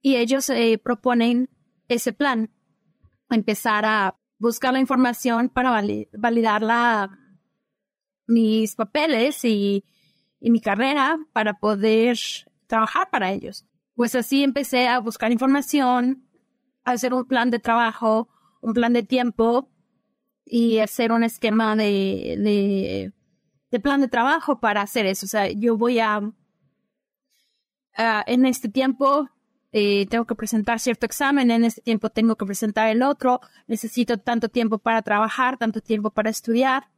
Y 0.00 0.16
ellos 0.16 0.48
eh, 0.48 0.80
proponen 0.82 1.50
ese 1.88 2.14
plan, 2.14 2.50
empezar 3.28 3.84
a 3.84 4.16
buscar 4.38 4.72
la 4.72 4.80
información 4.80 5.50
para 5.50 5.82
validar 6.14 6.62
la, 6.62 7.18
mis 8.26 8.76
papeles 8.76 9.44
y, 9.44 9.84
mi 10.40 10.62
carrera 10.62 11.18
para 11.34 11.58
poder 11.58 12.16
trabajar 12.66 13.10
para 13.10 13.30
ellos. 13.30 13.66
Pues 13.94 14.14
así 14.14 14.42
empecé 14.42 14.88
a 14.88 15.00
buscar 15.00 15.32
información, 15.32 16.25
hacer 16.92 17.12
un 17.12 17.26
plan 17.26 17.50
de 17.50 17.58
trabajo, 17.58 18.28
un 18.60 18.72
plan 18.72 18.92
de 18.92 19.02
tiempo 19.02 19.68
y 20.44 20.78
hacer 20.78 21.12
un 21.12 21.24
esquema 21.24 21.76
de, 21.76 23.12
de, 23.70 23.80
plan 23.80 24.00
de 24.00 24.08
trabajo 24.08 24.60
para 24.60 24.80
hacer 24.80 25.04
eso. 25.04 25.26
O 25.26 25.28
sea, 25.28 25.50
yo 25.50 25.76
voy 25.76 25.98
a, 25.98 26.20
a 27.96 28.24
en 28.26 28.46
este 28.46 28.68
tiempo 28.68 29.28
eh, 29.72 30.06
tengo 30.06 30.24
que 30.24 30.34
presentar 30.34 30.80
cierto 30.80 31.04
examen, 31.04 31.50
en 31.50 31.64
este 31.64 31.82
tiempo 31.82 32.08
tengo 32.08 32.36
que 32.36 32.46
presentar 32.46 32.88
el 32.88 33.02
otro, 33.02 33.40
necesito 33.66 34.16
tanto 34.16 34.48
tiempo 34.48 34.78
para 34.78 35.02
trabajar, 35.02 35.58
tanto 35.58 35.80
tiempo 35.82 36.10
para 36.10 36.30
estudiar. 36.30 36.88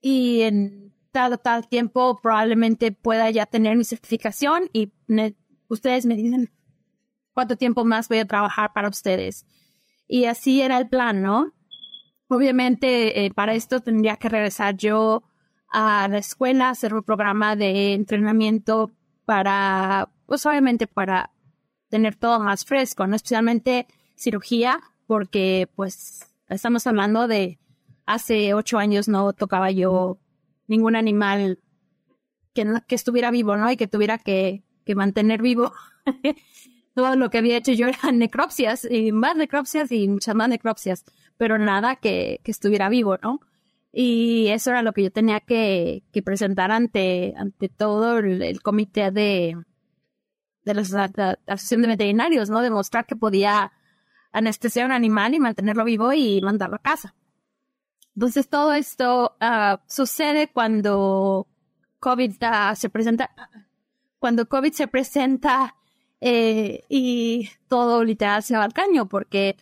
Y 0.00 0.42
en 0.42 0.94
tal 1.10 1.38
tal 1.40 1.68
tiempo 1.68 2.20
probablemente 2.22 2.92
pueda 2.92 3.30
ya 3.30 3.44
tener 3.44 3.76
mi 3.76 3.84
certificación 3.84 4.70
y 4.72 4.92
ustedes 5.68 6.06
me 6.06 6.14
dicen 6.14 6.50
cuánto 7.38 7.54
tiempo 7.54 7.84
más 7.84 8.08
voy 8.08 8.18
a 8.18 8.26
trabajar 8.26 8.72
para 8.72 8.88
ustedes. 8.88 9.46
Y 10.08 10.24
así 10.24 10.60
era 10.60 10.76
el 10.76 10.88
plan, 10.88 11.22
¿no? 11.22 11.52
Obviamente 12.26 13.24
eh, 13.24 13.30
para 13.30 13.54
esto 13.54 13.78
tendría 13.78 14.16
que 14.16 14.28
regresar 14.28 14.76
yo 14.76 15.22
a 15.70 16.08
la 16.08 16.18
escuela, 16.18 16.70
hacer 16.70 16.94
un 16.94 17.04
programa 17.04 17.54
de 17.54 17.94
entrenamiento 17.94 18.90
para, 19.24 20.10
pues 20.26 20.44
obviamente 20.46 20.88
para 20.88 21.30
tener 21.88 22.16
todo 22.16 22.40
más 22.40 22.64
fresco, 22.64 23.06
¿no? 23.06 23.14
Especialmente 23.14 23.86
cirugía, 24.16 24.80
porque 25.06 25.68
pues 25.76 26.26
estamos 26.48 26.88
hablando 26.88 27.28
de 27.28 27.60
hace 28.04 28.52
ocho 28.52 28.78
años 28.78 29.06
no 29.06 29.32
tocaba 29.32 29.70
yo 29.70 30.18
ningún 30.66 30.96
animal 30.96 31.60
que, 32.52 32.66
que 32.88 32.96
estuviera 32.96 33.30
vivo, 33.30 33.56
¿no? 33.56 33.70
Y 33.70 33.76
que 33.76 33.86
tuviera 33.86 34.18
que, 34.18 34.64
que 34.84 34.96
mantener 34.96 35.40
vivo. 35.40 35.72
todo 36.98 37.14
lo 37.14 37.30
que 37.30 37.38
había 37.38 37.56
hecho 37.56 37.70
yo 37.70 37.86
era 37.86 38.00
necropsias 38.12 38.84
y 38.90 39.12
más 39.12 39.36
necropsias 39.36 39.92
y 39.92 40.08
muchas 40.08 40.34
más 40.34 40.48
necropsias, 40.48 41.04
pero 41.36 41.56
nada 41.56 41.94
que, 41.94 42.40
que 42.42 42.50
estuviera 42.50 42.88
vivo, 42.88 43.18
¿no? 43.22 43.38
Y 43.92 44.48
eso 44.48 44.70
era 44.70 44.82
lo 44.82 44.92
que 44.92 45.04
yo 45.04 45.12
tenía 45.12 45.38
que, 45.38 46.02
que 46.12 46.22
presentar 46.24 46.72
ante, 46.72 47.34
ante 47.36 47.68
todo 47.68 48.18
el 48.18 48.62
comité 48.62 49.12
de, 49.12 49.56
de 50.64 50.74
la, 50.74 50.80
Asociación 50.80 51.82
de 51.82 51.88
Veterinarios, 51.88 52.50
¿no? 52.50 52.62
Demostrar 52.62 53.06
que 53.06 53.14
podía 53.14 53.70
anestesiar 54.32 54.86
un 54.86 54.92
animal 54.92 55.34
y 55.34 55.38
mantenerlo 55.38 55.84
vivo 55.84 56.12
y 56.12 56.40
mandarlo 56.40 56.76
a 56.76 56.82
casa. 56.82 57.14
Entonces 58.16 58.48
todo 58.48 58.72
esto 58.72 59.36
ah, 59.40 59.82
sucede 59.86 60.48
cuando 60.48 61.46
COVID 62.00 62.34
ah, 62.40 62.74
se 62.74 62.90
presenta, 62.90 63.30
cuando 64.18 64.48
COVID 64.48 64.72
se 64.72 64.88
presenta 64.88 65.76
eh, 66.20 66.84
y 66.88 67.50
todo 67.68 68.04
literal 68.04 68.42
se 68.42 68.56
va 68.56 68.64
al 68.64 68.72
caño 68.72 69.08
porque 69.08 69.56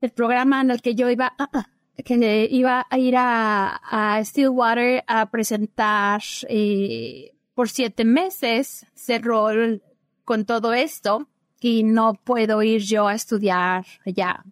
el 0.00 0.10
programa 0.10 0.60
en 0.60 0.70
el 0.70 0.82
que 0.82 0.94
yo 0.94 1.08
iba, 1.10 1.34
ah, 1.38 1.68
que 2.04 2.48
iba 2.50 2.86
a 2.88 2.98
ir 2.98 3.14
a, 3.16 4.20
Stillwater 4.24 5.04
a 5.06 5.30
presentar 5.30 6.22
eh, 6.48 7.34
por 7.54 7.68
siete 7.68 8.04
meses 8.04 8.86
cerró 8.94 9.50
el, 9.50 9.82
con 10.24 10.44
todo 10.44 10.74
esto 10.74 11.28
y 11.60 11.82
no 11.82 12.14
puedo 12.14 12.62
ir 12.62 12.82
yo 12.82 13.08
a 13.08 13.14
estudiar 13.14 13.86
allá. 14.04 14.44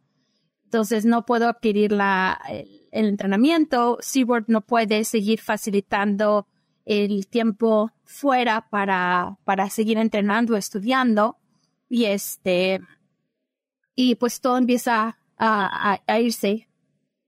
Entonces 0.65 1.05
no 1.05 1.27
puedo 1.27 1.49
adquirir 1.49 1.93
la, 1.93 2.41
el, 2.49 3.07
entrenamiento. 3.07 3.99
SeaWorld 4.01 4.47
no 4.49 4.63
puede 4.63 5.05
seguir 5.05 5.41
facilitando 5.41 6.47
el 6.85 7.27
tiempo 7.27 7.93
fuera 8.05 8.69
para, 8.69 9.39
para 9.45 9.71
seguir 9.71 9.99
entrenando, 9.99 10.57
estudiando. 10.57 11.39
Y 11.89 12.07
este, 12.07 12.81
y 13.95 14.15
pues 14.15 14.41
todo 14.41 14.57
empieza 14.57 15.19
a, 15.39 16.01
irse 16.21 16.69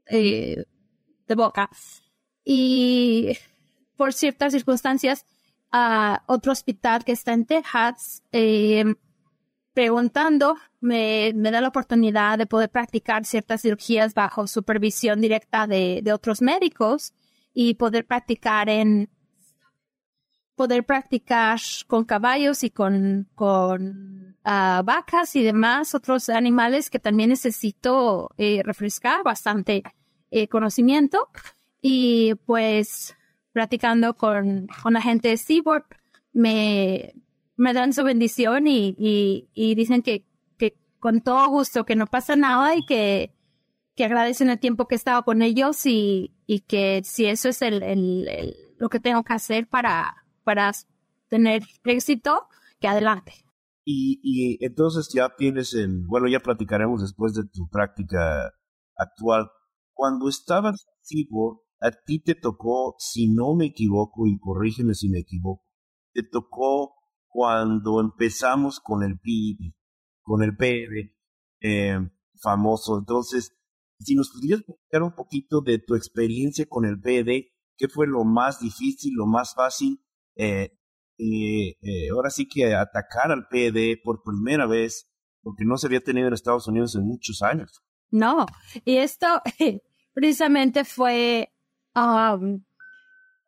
eh, 0.07 0.65
de 1.27 1.35
boca. 1.35 1.71
Y 2.45 3.37
por 3.97 4.13
ciertas 4.13 4.53
circunstancias, 4.53 5.27
a 5.71 6.23
otro 6.27 6.53
hospital 6.53 7.05
que 7.05 7.13
está 7.13 7.33
en 7.33 7.47
Texas, 7.47 8.23
eh, 8.33 8.95
preguntando, 9.73 10.57
me, 10.81 11.33
me, 11.35 11.51
da 11.51 11.61
la 11.61 11.69
oportunidad 11.69 12.39
de 12.39 12.47
poder 12.47 12.71
practicar 12.71 13.25
ciertas 13.25 13.63
cirugías 13.63 14.15
bajo 14.15 14.47
supervisión 14.47 15.21
directa 15.21 15.67
de, 15.67 16.01
de 16.03 16.13
otros 16.13 16.43
médicos 16.43 17.13
y 17.53 17.75
poder 17.75 18.07
practicar 18.07 18.69
en, 18.69 19.11
poder 20.57 20.85
practicar 20.85 21.59
con 21.87 22.05
caballos 22.05 22.65
y 22.65 22.71
con, 22.71 23.29
con 23.35 24.37
ah, 24.45 24.83
vacas 24.85 25.35
y 25.37 25.43
demás, 25.43 25.95
otros 25.95 26.29
animales 26.29 26.91
que 26.91 26.99
también 26.99 27.31
necesito 27.31 28.31
eh, 28.39 28.63
refrescar 28.65 29.23
bastante 29.23 29.83
eh, 30.31 30.49
conocimiento. 30.49 31.29
Y 31.81 32.35
pues 32.47 33.15
practicando 33.53 34.15
con, 34.15 34.69
con 34.83 34.95
la 34.95 35.03
gente 35.03 35.29
de 35.29 35.37
Seaboard, 35.37 35.85
me, 36.33 37.15
me 37.57 37.73
dan 37.73 37.93
su 37.93 38.03
bendición 38.05 38.67
y, 38.67 38.95
y, 38.99 39.49
y 39.55 39.75
dicen 39.75 40.03
que, 40.03 40.25
que 40.57 40.77
con 40.99 41.21
todo 41.21 41.49
gusto, 41.49 41.85
que 41.85 41.97
no 41.97 42.07
pasa 42.07 42.37
nada 42.37 42.75
y 42.75 42.85
que, 42.85 43.33
que 43.95 44.05
agradecen 44.05 44.51
el 44.51 44.59
tiempo 44.59 44.89
que 44.89 44.95
he 44.95 44.97
estado 44.97 45.25
con 45.25 45.43
ellos 45.43 45.87
y, 45.87 46.33
y 46.47 46.61
que 46.61 47.03
si 47.05 47.27
eso 47.27 47.49
es 47.49 47.63
el, 47.63 47.83
el, 47.83 48.57
lo 48.79 48.89
que 48.89 49.01
tengo 49.01 49.23
que 49.23 49.35
hacer 49.35 49.69
para, 49.69 50.24
para 50.45 50.73
tener 51.29 51.63
éxito, 51.85 52.47
que 52.81 52.89
adelante. 52.89 53.33
Y, 53.85 54.21
y 54.23 54.65
entonces 54.65 55.11
ya 55.13 55.35
tienes 55.37 55.75
el, 55.75 56.07
bueno, 56.07 56.29
ya 56.29 56.41
platicaremos 56.41 57.03
después 57.03 57.35
de 57.35 57.43
tu 57.53 57.69
práctica 57.69 58.53
actual. 58.97 59.51
Cuando 59.93 60.29
estabas 60.29 60.87
activo, 61.01 61.65
a 61.81 61.91
ti 61.91 62.21
te 62.21 62.35
tocó, 62.35 62.95
si 62.99 63.29
no 63.29 63.55
me 63.55 63.67
equivoco, 63.67 64.27
y 64.27 64.39
corrígeme 64.39 64.95
si 64.95 65.09
me 65.09 65.21
equivoco, 65.21 65.65
te 66.13 66.23
tocó 66.23 66.95
cuando 67.29 68.01
empezamos 68.01 68.81
con 68.81 69.03
el 69.03 69.19
PIB, 69.19 69.75
con 70.23 70.43
el 70.43 70.57
PED 70.57 71.11
eh, 71.61 71.99
famoso. 72.41 72.99
Entonces, 72.99 73.57
si 73.99 74.15
nos 74.15 74.31
pudieras 74.31 74.63
contar 74.65 75.03
un 75.03 75.15
poquito 75.15 75.61
de 75.61 75.79
tu 75.79 75.95
experiencia 75.95 76.67
con 76.67 76.85
el 76.85 77.01
PED, 77.01 77.47
qué 77.77 77.89
fue 77.89 78.07
lo 78.07 78.25
más 78.25 78.61
difícil, 78.61 79.15
lo 79.15 79.27
más 79.27 79.55
fácil, 79.55 80.04
eh, 80.37 80.71
eh, 81.19 81.77
eh, 81.81 82.09
ahora 82.13 82.31
sí 82.31 82.49
que 82.49 82.75
atacar 82.75 83.31
al 83.31 83.47
PED 83.49 83.99
por 84.03 84.23
primera 84.23 84.67
vez, 84.67 85.09
porque 85.43 85.65
no 85.65 85.77
se 85.77 85.87
había 85.87 86.01
tenido 86.01 86.29
en 86.29 86.35
Estados 86.35 86.67
Unidos 86.67 86.95
en 86.97 87.07
muchos 87.07 87.43
años. 87.43 87.83
No, 88.11 88.47
y 88.85 88.97
esto 88.97 89.27
precisamente 90.15 90.85
fue 90.85 91.53
um, 91.95 92.65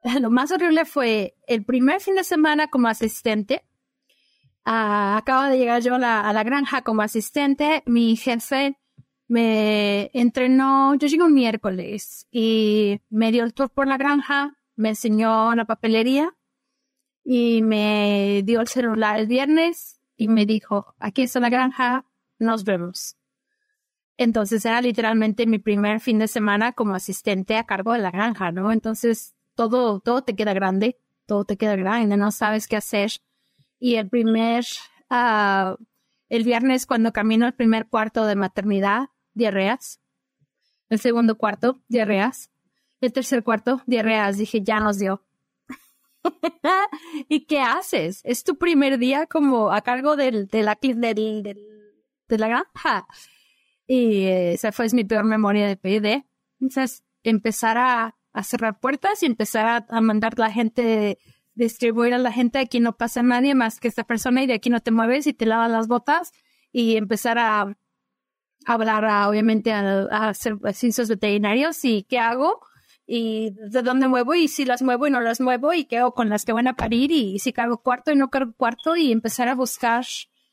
lo 0.20 0.30
más 0.30 0.52
horrible 0.52 0.84
fue 0.84 1.36
el 1.46 1.64
primer 1.64 2.00
fin 2.00 2.14
de 2.14 2.24
semana 2.24 2.68
como 2.68 2.88
asistente. 2.88 3.64
Uh, 4.64 5.18
acabo 5.18 5.44
de 5.44 5.58
llegar 5.58 5.80
yo 5.82 5.96
la, 5.98 6.20
a 6.20 6.32
la, 6.32 6.42
granja 6.42 6.82
como 6.82 7.02
asistente. 7.02 7.82
Mi 7.86 8.16
jefe 8.16 8.78
me 9.28 10.10
entrenó, 10.12 10.94
yo 10.96 11.06
llegué 11.06 11.22
un 11.22 11.34
miércoles 11.34 12.26
y 12.30 13.00
me 13.08 13.32
dio 13.32 13.44
el 13.44 13.54
tour 13.54 13.70
por 13.70 13.86
la 13.86 13.96
granja, 13.96 14.56
me 14.74 14.90
enseñó 14.90 15.54
la 15.54 15.64
papelería 15.64 16.36
y 17.28 17.61
me 17.62 18.42
dio 18.45 18.61
el 18.61 18.68
celular 18.68 19.18
el 19.18 19.26
viernes 19.26 20.00
y 20.16 20.28
me 20.28 20.47
dijo, 20.47 20.95
aquí 21.00 21.23
está 21.23 21.40
la 21.40 21.50
granja, 21.50 22.06
nos 22.38 22.62
vemos. 22.62 23.16
Entonces 24.16 24.64
era 24.64 24.80
literalmente 24.80 25.45
mi 25.45 25.59
primer 25.59 25.99
fin 25.99 26.21
de 26.21 26.28
semana 26.28 26.73
como 26.73 26.95
asistente 26.95 27.56
a 27.56 27.66
cargo 27.66 27.95
de 27.95 27.99
la 27.99 28.12
granja, 28.12 28.52
¿no? 28.52 28.71
Entonces 28.71 29.35
todo, 29.56 29.99
todo 29.99 30.23
te 30.23 30.37
queda 30.37 30.54
grande, 30.54 31.00
todo 31.26 31.45
te 31.45 31.56
queda 31.56 31.75
grande, 31.75 32.16
no 32.16 32.30
sabes 32.30 32.68
qué 32.68 32.76
hacer. 32.76 33.11
Y 33.80 33.97
el 33.97 34.09
primer, 34.09 34.64
uh, 35.11 35.75
el 36.28 36.45
viernes 36.45 36.87
cuando 36.87 37.12
camino 37.12 37.49
el 37.49 37.54
primer 37.54 37.88
cuarto 37.88 38.25
de 38.25 38.37
maternidad, 38.37 39.09
diarreas. 39.35 40.00
El 40.90 41.00
segundo 41.00 41.37
cuarto, 41.37 41.83
diarreas. 41.88 42.52
El 43.00 43.12
tercer 43.12 43.42
cuarto, 43.42 43.83
diarreas. 43.87 44.38
Dije, 44.38 44.62
ya 44.62 44.78
nos 44.78 45.00
dio. 45.00 45.25
¿Y 47.28 47.47
qué 47.47 47.61
haces? 47.61 48.21
Es 48.25 48.45
tu 48.45 48.56
primer 48.56 48.99
día 48.99 49.26
como 49.26 49.73
a 49.73 49.80
cargo 49.83 50.16
del, 50.16 50.49
de, 50.49 50.62
la, 50.62 50.78
del, 50.80 51.00
del, 51.42 51.58
de 52.28 52.39
la 52.39 52.49
granja. 52.49 53.06
Y 53.86 54.25
esa 54.25 54.73
fue 54.73 54.86
mi 54.93 55.04
peor 55.04 55.25
memoria 55.25 55.67
de 55.67 55.76
PD. 55.76 56.26
Entonces, 56.60 57.04
empezar 57.23 57.78
a, 57.78 58.17
a 58.32 58.43
cerrar 58.43 58.80
puertas 58.80 59.23
y 59.23 59.26
empezar 59.26 59.67
a, 59.67 59.86
a 59.89 60.00
mandar 60.00 60.39
la 60.39 60.50
gente, 60.50 61.19
distribuir 61.54 62.15
a 62.15 62.19
la 62.19 62.32
gente, 62.32 62.58
aquí 62.58 62.80
no 62.80 62.97
pasa 62.97 63.23
nadie 63.23 63.54
más 63.54 63.80
que 63.80 63.89
esta 63.89 64.04
persona 64.04 64.43
y 64.43 64.47
de 64.47 64.54
aquí 64.54 64.71
no 64.71 64.80
te 64.80 64.91
mueves 64.91 65.26
y 65.26 65.34
te 65.34 65.47
lavas 65.47 65.71
las 65.71 65.89
botas 65.89 66.32
y 66.73 66.97
empezar 66.97 67.39
a 67.39 67.76
hablar 68.67 69.04
obviamente 69.28 69.73
a, 69.73 70.06
a 70.10 70.28
hacer 70.28 70.58
ciencias 70.75 71.08
veterinarios 71.08 71.84
y 71.84 72.02
qué 72.02 72.19
hago 72.19 72.60
y 73.06 73.50
de 73.50 73.82
dónde 73.82 74.08
muevo 74.08 74.34
y 74.34 74.49
si 74.49 74.64
las 74.64 74.82
muevo 74.82 75.06
y 75.06 75.10
no 75.10 75.21
las 75.21 75.40
muevo 75.40 75.73
y 75.73 75.86
hago 75.95 76.12
con 76.12 76.28
las 76.28 76.45
que 76.45 76.52
van 76.52 76.66
a 76.66 76.75
parir 76.75 77.12
y, 77.12 77.38
si 77.38 77.52
cargo 77.52 77.78
cuarto 77.78 78.10
y 78.10 78.16
no 78.16 78.30
cargo 78.30 78.52
cuarto 78.56 78.97
y 78.97 79.12
empezar 79.12 79.49
a 79.49 79.54
buscar 79.54 80.04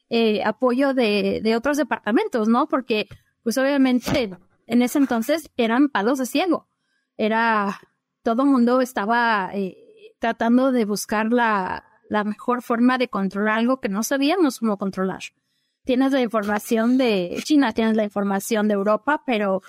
eh, 0.09 0.43
apoyo 0.43 0.93
de, 0.93 1.41
de 1.43 1.55
otros 1.55 1.77
departamentos, 1.77 2.47
¿no? 2.47 2.67
Porque 2.67 3.07
pues 3.41 3.57
obviamente 3.57 4.29
en 4.67 4.81
ese 4.81 4.99
entonces 4.99 5.49
eran 5.57 5.89
palos 5.89 6.19
de 6.19 6.25
ciego. 6.25 6.67
Era, 7.17 7.79
todo 8.21 8.43
el 8.43 8.49
mundo 8.49 8.81
estaba 8.81 9.49
eh, 9.53 9.77
tratando 10.19 10.71
de 10.71 10.85
buscar 10.85 11.31
la, 11.31 11.85
la 12.09 12.23
mejor 12.23 12.61
forma 12.61 12.97
de 12.97 13.07
controlar 13.07 13.59
algo 13.59 13.79
que 13.79 13.89
no 13.89 14.03
sabíamos 14.03 14.59
cómo 14.59 14.77
controlar 14.77 15.23
tienes 15.83 16.11
la 16.11 16.21
información 16.21 16.97
de 16.97 17.37
China, 17.43 17.73
tienes 17.73 17.95
la 17.95 18.03
información 18.03 18.67
de 18.67 18.73
Europa, 18.73 19.23
pero 19.25 19.61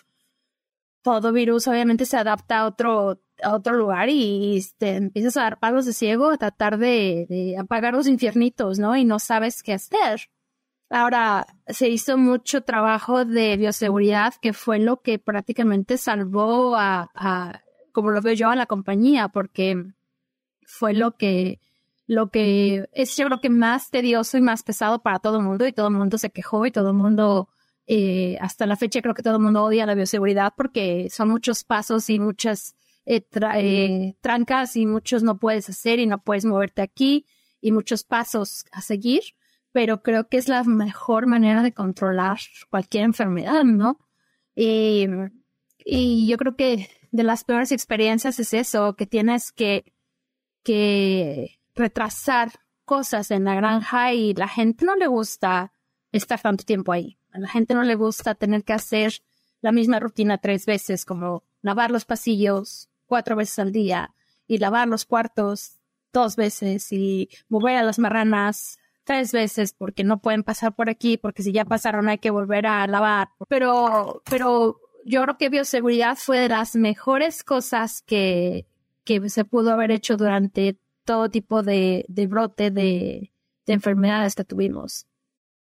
todo 1.05 1.33
virus 1.33 1.69
obviamente 1.69 2.07
se 2.07 2.17
adapta 2.17 2.61
a 2.61 2.67
otro, 2.67 3.21
a 3.43 3.55
otro 3.55 3.75
lugar 3.75 4.09
y, 4.09 4.65
te 4.79 4.97
empiezas 4.97 5.37
a 5.37 5.43
dar 5.43 5.61
palos 5.61 5.85
de 5.85 5.93
ciego 5.93 6.31
a 6.31 6.39
tratar 6.39 6.79
de, 6.79 7.27
de, 7.29 7.59
apagar 7.59 7.93
los 7.93 8.09
infiernitos, 8.09 8.79
¿no? 8.79 8.97
Y 8.97 9.05
no 9.05 9.19
sabes 9.19 9.63
qué 9.63 9.75
hacer. 9.75 10.31
Ahora, 10.89 11.47
se 11.69 11.89
hizo 11.91 12.17
mucho 12.17 12.63
trabajo 12.63 13.25
de 13.27 13.57
bioseguridad 13.59 14.35
que 14.41 14.55
fue 14.55 14.79
lo 14.79 15.03
que 15.03 15.19
prácticamente 15.19 15.99
salvó 15.99 16.75
a, 16.77 17.11
a 17.15 17.61
como 17.93 18.11
lo 18.11 18.23
veo 18.23 18.35
yo, 18.35 18.49
a 18.49 18.57
la 18.57 18.67
compañía, 18.67 19.29
porque 19.29 19.85
fue 20.67 20.95
lo 20.95 21.17
que 21.17 21.61
lo 22.07 22.31
que 22.31 22.89
es 22.93 23.17
yo 23.17 23.27
creo 23.27 23.41
que 23.41 23.51
más 23.51 23.91
tedioso 23.91 24.39
y 24.39 24.41
más 24.43 24.63
pesado 24.63 25.03
para 25.03 25.19
todo 25.19 25.39
el 25.39 25.45
mundo 25.45 25.67
y 25.67 25.73
todo 25.73 25.89
el 25.89 25.95
mundo 25.95 26.17
se 26.19 26.31
quejó 26.31 26.67
y 26.67 26.71
todo 26.71 26.91
el 26.91 26.97
mundo 26.97 27.49
eh, 27.87 28.39
hasta 28.41 28.67
la 28.67 28.77
fecha 28.77 29.03
creo 29.03 29.15
que 29.15 29.23
todo 29.23 29.37
el 29.37 29.43
mundo 29.43 29.65
odia 29.65 29.85
la 29.85 29.95
bioseguridad 29.95 30.55
porque 30.57 31.09
son 31.11 31.29
muchos 31.29 31.65
pasos 31.65 32.09
y 32.09 32.19
muchas 32.19 32.77
eh, 33.05 33.27
eh, 33.57 34.17
trancas 34.23 34.77
y 34.77 34.87
muchos 34.87 35.23
no 35.23 35.39
puedes 35.39 35.69
hacer 35.69 35.99
y 35.99 36.07
no 36.07 36.23
puedes 36.23 36.47
moverte 36.47 36.81
aquí 36.81 37.27
y 37.61 37.73
muchos 37.73 38.05
pasos 38.05 38.65
a 38.73 38.81
seguir, 38.81 39.23
pero 39.73 40.03
creo 40.03 40.29
que 40.29 40.39
es 40.39 40.49
la 40.49 40.65
mejor 40.65 41.27
manera 41.27 41.63
de 41.63 41.73
controlar 41.73 42.39
cualquier 42.71 43.05
enfermedad, 43.05 43.65
¿no? 43.65 43.99
Y, 44.55 45.07
y 45.79 46.27
yo 46.27 46.39
creo 46.39 46.57
que 46.57 46.89
de 47.11 47.23
las 47.23 47.45
peores 47.45 47.73
experiencias 47.73 48.39
es 48.39 48.55
eso, 48.55 48.97
que 48.97 49.07
tienes 49.07 49.53
que, 49.53 49.93
que 50.63 51.61
retrasar 51.75 52.53
cosas 52.85 53.31
en 53.31 53.45
la 53.45 53.55
granja 53.55 54.13
y 54.13 54.35
la 54.35 54.49
gente 54.49 54.85
no 54.85 54.97
le 54.97 55.07
gusta 55.07 55.73
estar 56.13 56.41
tanto 56.41 56.65
tiempo 56.65 56.93
ahí. 56.93 57.19
A 57.35 57.41
la 57.41 57.49
gente 57.49 57.75
no 57.75 57.83
le 57.83 57.95
gusta 57.95 58.35
tener 58.35 58.65
que 58.65 58.73
hacer 58.73 59.21
la 59.61 59.73
misma 59.73 60.01
rutina 60.01 60.39
tres 60.39 60.65
veces, 60.65 61.05
como 61.05 61.43
lavar 61.61 61.91
los 61.91 62.07
pasillos 62.07 62.89
cuatro 63.07 63.37
veces 63.37 63.59
al 63.59 63.73
día 63.73 64.15
y 64.47 64.59
lavar 64.59 64.89
los 64.89 65.05
cuartos 65.05 65.81
dos 66.13 66.37
veces 66.37 66.91
y 66.93 67.29
mover 67.49 67.77
a 67.77 67.83
las 67.83 67.99
marranas 67.99 68.79
tres 69.05 69.33
veces 69.33 69.75
porque 69.77 70.05
no 70.05 70.21
pueden 70.21 70.43
pasar 70.43 70.75
por 70.75 70.89
aquí 70.89 71.19
porque 71.19 71.43
si 71.43 71.53
ya 71.53 71.67
pasaron 71.67 72.09
hay 72.09 72.19
que 72.19 72.31
volver 72.31 72.67
a 72.67 72.87
lavar. 72.87 73.29
Pero, 73.49 74.23
pero 74.31 74.81
yo 75.05 75.23
creo 75.23 75.37
que 75.37 75.51
bioseguridad 75.51 76.17
fue 76.17 76.39
de 76.39 76.49
las 76.49 76.77
mejores 76.77 77.45
cosas 77.45 78.01
que, 78.03 78.67
que 79.05 79.29
se 79.29 79.45
pudo 79.45 79.73
haber 79.73 79.91
hecho 79.91 80.17
durante 80.17 80.79
todo 81.05 81.29
tipo 81.29 81.63
de, 81.63 82.07
brote 82.29 82.71
de, 82.71 83.31
enfermedades 83.67 84.35
que 84.35 84.45
tuvimos. 84.45 85.07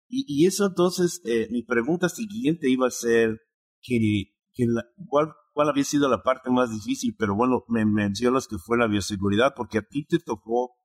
Y, 0.08 0.46
eso 0.46 0.66
entonces, 0.66 1.20
eh, 1.24 1.48
mi 1.50 1.62
pregunta 1.62 2.08
siguiente 2.08 2.70
iba 2.70 2.86
a 2.86 2.90
ser 2.90 3.40
que, 3.82 4.26
la, 4.58 4.84
¿cuál, 5.08 5.32
cuál 5.52 5.68
había 5.68 5.84
sido 5.84 6.08
la 6.08 6.22
parte 6.22 6.50
más 6.50 6.70
difícil, 6.70 7.14
pero 7.18 7.34
bueno, 7.34 7.64
me 7.68 7.84
mencionas 7.84 8.46
que 8.46 8.58
fue 8.58 8.78
la 8.78 8.86
bioseguridad, 8.86 9.54
porque 9.56 9.78
a 9.78 9.82
ti 9.82 10.06
te 10.06 10.18
tocó, 10.18 10.76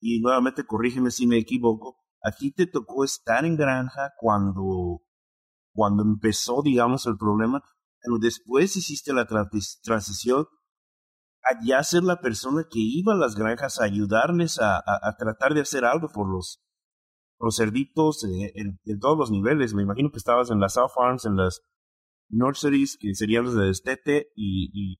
y 0.00 0.20
nuevamente 0.20 0.64
corrígeme 0.64 1.10
si 1.10 1.26
me 1.26 1.38
equivoco, 1.38 1.98
a 2.22 2.32
ti 2.32 2.52
te 2.52 2.66
tocó 2.66 3.04
estar 3.04 3.44
en 3.44 3.56
granja 3.56 4.12
cuando, 4.18 5.02
cuando 5.74 6.02
empezó, 6.02 6.62
digamos, 6.62 7.06
el 7.06 7.16
problema, 7.18 7.62
pero 8.00 8.18
después 8.18 8.76
hiciste 8.76 9.12
la 9.12 9.26
transición 9.26 10.46
allá 11.42 11.82
ser 11.82 12.04
la 12.04 12.20
persona 12.20 12.64
que 12.70 12.78
iba 12.78 13.12
a 13.12 13.16
las 13.16 13.34
granjas 13.34 13.80
a 13.80 13.84
ayudarles 13.84 14.60
a, 14.60 14.78
a, 14.78 15.16
tratar 15.16 15.54
de 15.54 15.60
hacer 15.60 15.84
algo 15.84 16.08
por 16.08 16.28
los, 16.28 16.62
los 17.42 17.56
cerditos 17.56 18.24
eh, 18.24 18.52
en, 18.54 18.78
todos 19.00 19.18
los 19.18 19.30
niveles. 19.30 19.74
Me 19.74 19.82
imagino 19.82 20.10
que 20.10 20.18
estabas 20.18 20.50
en 20.50 20.60
las 20.60 20.74
South 20.74 20.92
Farms, 20.94 21.26
en 21.26 21.36
las 21.36 21.60
nurseries, 22.30 22.96
que 22.98 23.14
serían 23.14 23.44
los 23.44 23.54
de 23.54 23.66
destete, 23.66 24.28
y, 24.36 24.70
y 24.72 24.98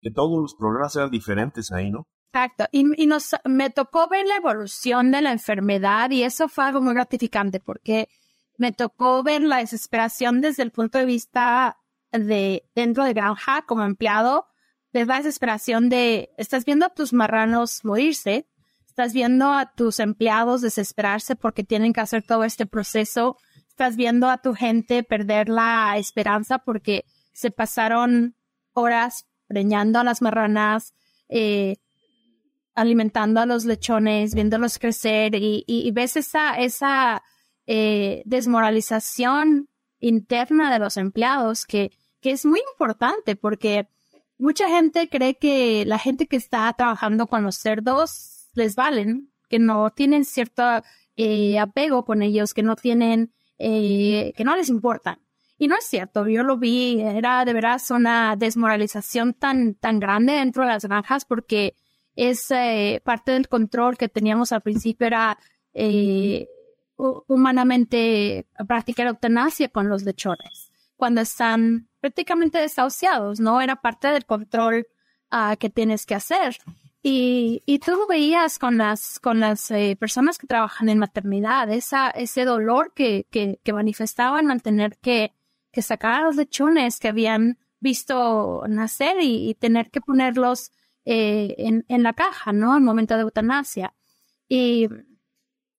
que 0.00 0.10
todos 0.10 0.40
los 0.40 0.54
problemas 0.54 0.96
eran 0.96 1.10
diferentes 1.10 1.72
ahí, 1.72 1.90
¿no? 1.90 2.06
Exacto. 2.32 2.66
Y, 2.70 3.06
nos, 3.06 3.34
me 3.44 3.70
tocó 3.70 4.08
ver 4.08 4.24
la 4.24 4.36
evolución 4.36 5.10
de 5.10 5.20
la 5.20 5.32
enfermedad 5.32 6.10
y 6.10 6.22
eso 6.22 6.48
fue 6.48 6.64
algo 6.64 6.80
muy 6.80 6.94
gratificante 6.94 7.58
porque 7.58 8.08
me 8.56 8.72
tocó 8.72 9.24
ver 9.24 9.42
la 9.42 9.58
desesperación 9.58 10.40
desde 10.40 10.62
el 10.62 10.70
punto 10.70 10.98
de 10.98 11.06
vista 11.06 11.78
de 12.12 12.68
dentro 12.74 13.04
de 13.04 13.14
granja 13.14 13.62
como 13.66 13.82
empleado, 13.82 14.46
de 14.92 15.06
la 15.06 15.16
desesperación 15.16 15.88
de, 15.88 16.30
estás 16.38 16.64
viendo 16.64 16.86
a 16.86 16.94
tus 16.94 17.12
marranos 17.12 17.84
morirse, 17.84 18.48
estás 18.90 19.12
viendo 19.12 19.52
a 19.52 19.72
tus 19.72 20.00
empleados 20.00 20.62
desesperarse 20.62 21.36
porque 21.36 21.62
tienen 21.62 21.92
que 21.92 22.00
hacer 22.00 22.24
todo 22.24 22.42
este 22.42 22.66
proceso, 22.66 23.36
estás 23.68 23.96
viendo 23.96 24.28
a 24.28 24.38
tu 24.38 24.52
gente 24.52 25.04
perder 25.04 25.48
la 25.48 25.96
esperanza 25.96 26.58
porque 26.58 27.04
se 27.32 27.52
pasaron 27.52 28.34
horas 28.72 29.26
preñando 29.46 30.00
a 30.00 30.04
las 30.04 30.22
marranas, 30.22 30.92
eh, 31.28 31.76
alimentando 32.74 33.40
a 33.40 33.46
los 33.46 33.64
lechones, 33.64 34.34
viéndolos 34.34 34.78
crecer. 34.78 35.34
Y, 35.34 35.90
ves 35.92 36.16
esa, 36.16 36.56
esa 36.56 37.22
eh, 37.66 38.22
desmoralización 38.26 39.68
interna 40.00 40.72
de 40.72 40.80
los 40.80 40.96
empleados 40.96 41.64
que, 41.64 41.92
que 42.20 42.32
es 42.32 42.44
muy 42.44 42.60
importante 42.72 43.36
porque 43.36 43.88
mucha 44.36 44.68
gente 44.68 45.08
cree 45.08 45.36
que 45.36 45.84
la 45.86 45.98
gente 45.98 46.26
que 46.26 46.36
está 46.36 46.72
trabajando 46.72 47.28
con 47.28 47.44
los 47.44 47.56
cerdos 47.56 48.29
les 48.54 48.74
valen, 48.74 49.30
que 49.48 49.58
no 49.58 49.90
tienen 49.90 50.24
cierto 50.24 50.62
eh, 51.16 51.58
apego 51.58 52.04
con 52.04 52.22
ellos, 52.22 52.54
que 52.54 52.62
no 52.62 52.76
tienen, 52.76 53.32
eh, 53.58 54.32
que 54.36 54.44
no 54.44 54.56
les 54.56 54.68
importan. 54.68 55.18
Y 55.58 55.68
no 55.68 55.76
es 55.76 55.84
cierto, 55.84 56.26
yo 56.26 56.42
lo 56.42 56.56
vi, 56.56 57.00
era 57.00 57.44
de 57.44 57.52
veras 57.52 57.90
una 57.90 58.34
desmoralización 58.36 59.34
tan, 59.34 59.74
tan 59.74 60.00
grande 60.00 60.32
dentro 60.32 60.62
de 60.62 60.70
las 60.70 60.84
granjas 60.84 61.26
porque 61.26 61.74
es 62.16 62.50
eh, 62.50 63.02
parte 63.04 63.32
del 63.32 63.48
control 63.48 63.98
que 63.98 64.08
teníamos 64.08 64.52
al 64.52 64.62
principio 64.62 65.06
era 65.06 65.38
eh, 65.74 66.48
humanamente 66.96 68.46
practicar 68.66 69.06
eutanasia 69.06 69.68
con 69.68 69.88
los 69.88 70.02
lechones 70.02 70.70
cuando 71.00 71.22
están 71.22 71.88
prácticamente 72.00 72.58
desahuciados, 72.58 73.40
¿no? 73.40 73.60
Era 73.60 73.76
parte 73.76 74.08
del 74.08 74.26
control 74.26 74.86
uh, 75.32 75.56
que 75.58 75.70
tienes 75.70 76.04
que 76.04 76.14
hacer. 76.14 76.58
Y, 77.02 77.62
y 77.64 77.78
tú 77.78 78.06
veías 78.08 78.58
con 78.58 78.76
las, 78.76 79.18
con 79.20 79.40
las 79.40 79.70
eh, 79.70 79.96
personas 79.98 80.36
que 80.36 80.46
trabajan 80.46 80.90
en 80.90 80.98
maternidad, 80.98 81.70
esa, 81.70 82.10
ese 82.10 82.44
dolor 82.44 82.92
que, 82.94 83.26
que, 83.30 83.72
manifestaban 83.72 84.46
mantener 84.46 84.98
que 84.98 85.32
que 85.72 85.82
sacar 85.82 86.22
los 86.22 86.36
lechones 86.36 86.98
que 86.98 87.08
habían 87.08 87.58
visto 87.80 88.62
nacer 88.68 89.16
y, 89.20 89.54
tener 89.54 89.90
que 89.90 90.00
ponerlos 90.00 90.72
eh, 91.04 91.54
en, 91.58 91.84
en, 91.88 92.02
la 92.02 92.12
caja, 92.12 92.52
¿no? 92.52 92.74
Al 92.74 92.82
momento 92.82 93.14
de 93.14 93.22
eutanasia. 93.22 93.94
Y, 94.48 94.88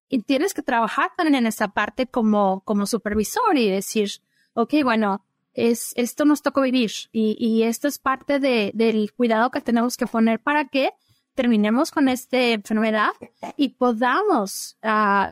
y, 0.08 0.22
tienes 0.22 0.54
que 0.54 0.62
trabajar 0.62 1.10
también 1.16 1.36
en 1.36 1.46
esa 1.46 1.68
parte 1.68 2.06
como, 2.06 2.62
como 2.64 2.86
supervisor 2.86 3.56
y 3.56 3.70
decir, 3.70 4.10
ok, 4.54 4.74
bueno, 4.82 5.24
es, 5.54 5.92
esto 5.96 6.24
nos 6.24 6.42
tocó 6.42 6.62
vivir 6.62 6.90
y, 7.12 7.36
y 7.38 7.64
esto 7.64 7.86
es 7.86 7.98
parte 7.98 8.40
de, 8.40 8.72
del 8.74 9.12
cuidado 9.12 9.50
que 9.50 9.60
tenemos 9.60 9.96
que 9.96 10.06
poner 10.06 10.40
para 10.40 10.66
que 10.66 10.90
terminemos 11.34 11.90
con 11.90 12.08
esta 12.08 12.38
enfermedad 12.38 13.10
y 13.56 13.70
podamos 13.70 14.76
uh, 14.82 15.30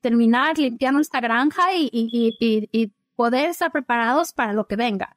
terminar 0.00 0.58
limpiando 0.58 1.00
esta 1.00 1.20
granja 1.20 1.74
y, 1.74 2.92
poder 3.16 3.50
estar 3.50 3.72
preparados 3.72 4.32
para 4.32 4.52
lo 4.52 4.68
que 4.68 4.76
venga. 4.76 5.16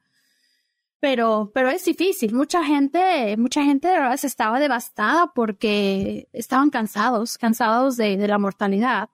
Pero, 0.98 1.52
pero 1.54 1.70
es 1.70 1.84
difícil. 1.84 2.34
Mucha 2.34 2.64
gente, 2.64 3.36
mucha 3.36 3.62
gente 3.62 3.86
de 3.86 3.94
verdad 3.94 4.18
estaba 4.20 4.58
devastada 4.58 5.32
porque 5.32 6.28
estaban 6.32 6.70
cansados, 6.70 7.38
cansados 7.38 7.96
de, 7.96 8.16
la 8.26 8.38
mortalidad. 8.38 9.08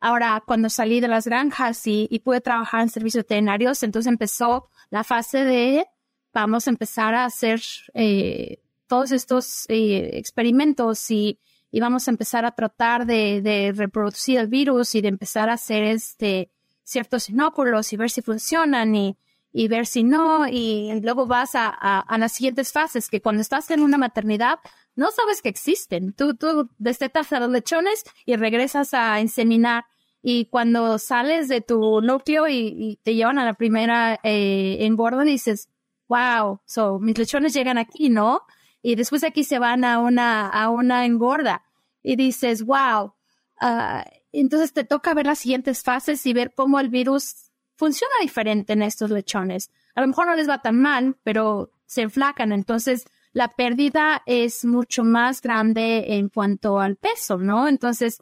Ahora, 0.00 0.42
cuando 0.46 0.70
salí 0.70 1.00
de 1.00 1.08
las 1.08 1.26
granjas 1.26 1.86
y, 1.86 2.08
y, 2.10 2.20
pude 2.20 2.40
trabajar 2.40 2.80
en 2.80 2.88
servicios 2.88 3.24
veterinarios, 3.24 3.82
entonces 3.82 4.10
empezó 4.10 4.70
la 4.88 5.04
fase 5.04 5.44
de 5.44 5.86
vamos 6.32 6.66
a 6.66 6.70
empezar 6.70 7.14
a 7.14 7.24
hacer 7.24 7.60
eh, 7.94 8.58
todos 8.90 9.12
estos 9.12 9.64
eh, 9.68 10.10
experimentos 10.18 11.10
y 11.10 11.38
y 11.70 11.80
vamos 11.80 12.08
a 12.08 12.10
empezar 12.10 12.44
a 12.44 12.52
tratar 12.52 13.06
de, 13.06 13.72
reproducir 13.74 14.38
el 14.38 14.48
virus 14.48 14.94
y 14.94 15.00
de 15.00 15.08
empezar 15.08 15.48
a 15.48 15.54
hacer 15.54 15.84
este 15.84 16.50
ciertos 16.82 17.28
inóculos 17.28 17.92
y 17.92 17.96
ver 17.96 18.10
si 18.10 18.20
funcionan 18.20 18.96
y, 18.96 19.16
y 19.52 19.68
ver 19.68 19.86
si 19.86 20.02
no, 20.02 20.48
y 20.48 21.00
luego 21.02 21.24
vas 21.24 21.54
a, 21.54 21.68
a, 21.68 22.18
las 22.18 22.32
siguientes 22.32 22.72
fases, 22.72 23.08
que 23.08 23.22
cuando 23.22 23.42
estás 23.42 23.70
en 23.70 23.80
una 23.80 23.96
maternidad, 23.96 24.58
no 24.96 25.12
sabes 25.12 25.40
que 25.40 25.50
existen. 25.50 26.12
Tú, 26.14 26.34
tú 26.34 26.68
destetas 26.78 27.32
a 27.32 27.38
los 27.38 27.48
lechones 27.48 28.02
y 28.26 28.34
regresas 28.34 28.92
a 28.92 29.20
inseminar. 29.20 29.84
Y 30.20 30.46
cuando 30.46 30.98
sales 30.98 31.46
de 31.46 31.60
tu 31.60 32.00
núcleo 32.00 32.48
y, 32.48 32.98
te 33.04 33.14
llevan 33.14 33.38
a 33.38 33.44
la 33.44 33.54
primera 33.54 34.18
eh, 34.24 34.78
engorda, 34.80 35.22
dices, 35.22 35.68
wow, 36.08 36.58
so 36.66 36.98
mis 36.98 37.16
lechones 37.16 37.54
llegan 37.54 37.78
aquí, 37.78 38.08
¿no? 38.08 38.42
Y 38.82 38.94
después 38.94 39.24
aquí 39.24 39.44
se 39.44 39.58
van 39.58 39.84
a 39.84 39.98
una, 39.98 40.48
a 40.48 40.70
una 40.70 41.04
engorda 41.04 41.64
y 42.02 42.16
dices, 42.16 42.64
wow. 42.64 43.14
Uh, 43.60 44.02
entonces 44.32 44.72
te 44.72 44.84
toca 44.84 45.12
ver 45.14 45.26
las 45.26 45.40
siguientes 45.40 45.82
fases 45.82 46.24
y 46.24 46.32
ver 46.32 46.54
cómo 46.54 46.80
el 46.80 46.88
virus 46.88 47.50
funciona 47.76 48.14
diferente 48.20 48.72
en 48.72 48.82
estos 48.82 49.10
lechones. 49.10 49.70
A 49.94 50.00
lo 50.00 50.06
mejor 50.06 50.26
no 50.26 50.34
les 50.34 50.48
va 50.48 50.62
tan 50.62 50.80
mal, 50.80 51.16
pero 51.22 51.72
se 51.86 52.02
enflacan. 52.02 52.52
Entonces 52.52 53.06
la 53.32 53.48
pérdida 53.48 54.22
es 54.26 54.64
mucho 54.64 55.04
más 55.04 55.40
grande 55.40 56.16
en 56.16 56.28
cuanto 56.28 56.80
al 56.80 56.96
peso, 56.96 57.38
¿no? 57.38 57.68
Entonces, 57.68 58.18